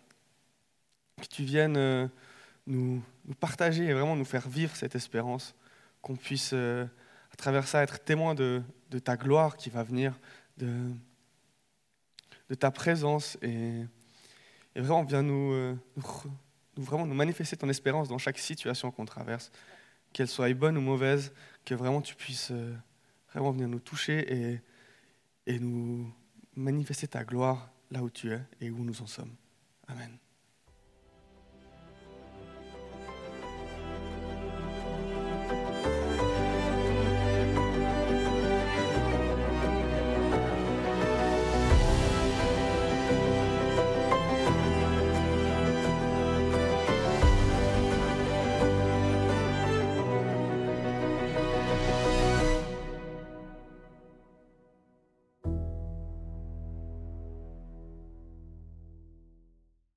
Que 1.22 1.28
tu 1.28 1.44
viennes 1.44 2.10
nous, 2.70 3.02
partager 3.40 3.86
et 3.86 3.94
vraiment 3.94 4.16
nous 4.16 4.26
faire 4.26 4.48
vivre 4.48 4.76
cette 4.76 4.96
espérance, 4.96 5.56
qu'on 6.02 6.16
puisse 6.16 6.52
euh, 6.54 6.86
à 7.32 7.36
travers 7.36 7.68
ça 7.68 7.84
être 7.84 8.00
témoin 8.00 8.36
de, 8.36 8.64
ta 9.04 9.18
gloire 9.18 9.58
qui 9.58 9.70
va 9.70 9.84
venir, 9.84 10.18
de, 10.58 10.94
ta 12.60 12.72
présence 12.72 13.38
et, 13.42 13.86
vraiment 14.76 15.06
euh, 15.12 15.76
nous, 16.76 17.14
manifester 17.14 17.58
ton 17.58 17.70
espérance 17.70 18.08
dans 18.08 18.18
chaque 18.18 18.40
situation 18.40 18.92
qu'on 18.92 19.06
traverse, 19.06 19.52
qu'elle 20.14 20.28
soit 20.28 20.54
bonne 20.54 20.78
ou 20.78 20.82
mauvaise, 20.82 21.34
que 21.66 21.76
vraiment 21.76 22.02
tu 22.02 22.16
puisses 22.16 22.50
euh, 22.52 22.74
vraiment 23.32 23.52
venir 23.52 23.68
nous 23.68 23.80
toucher 23.80 24.34
et, 24.34 24.62
et 25.46 25.60
nous 25.60 26.12
manifester 26.56 27.08
ta 27.08 27.24
gloire 27.24 27.72
là 27.92 28.04
où 28.04 28.10
tu 28.10 28.32
es 28.32 28.42
et 28.62 28.70
où 28.70 28.84
nous 28.84 29.02
en 29.02 29.08
sommes. 29.08 29.36
Amen. 29.88 30.18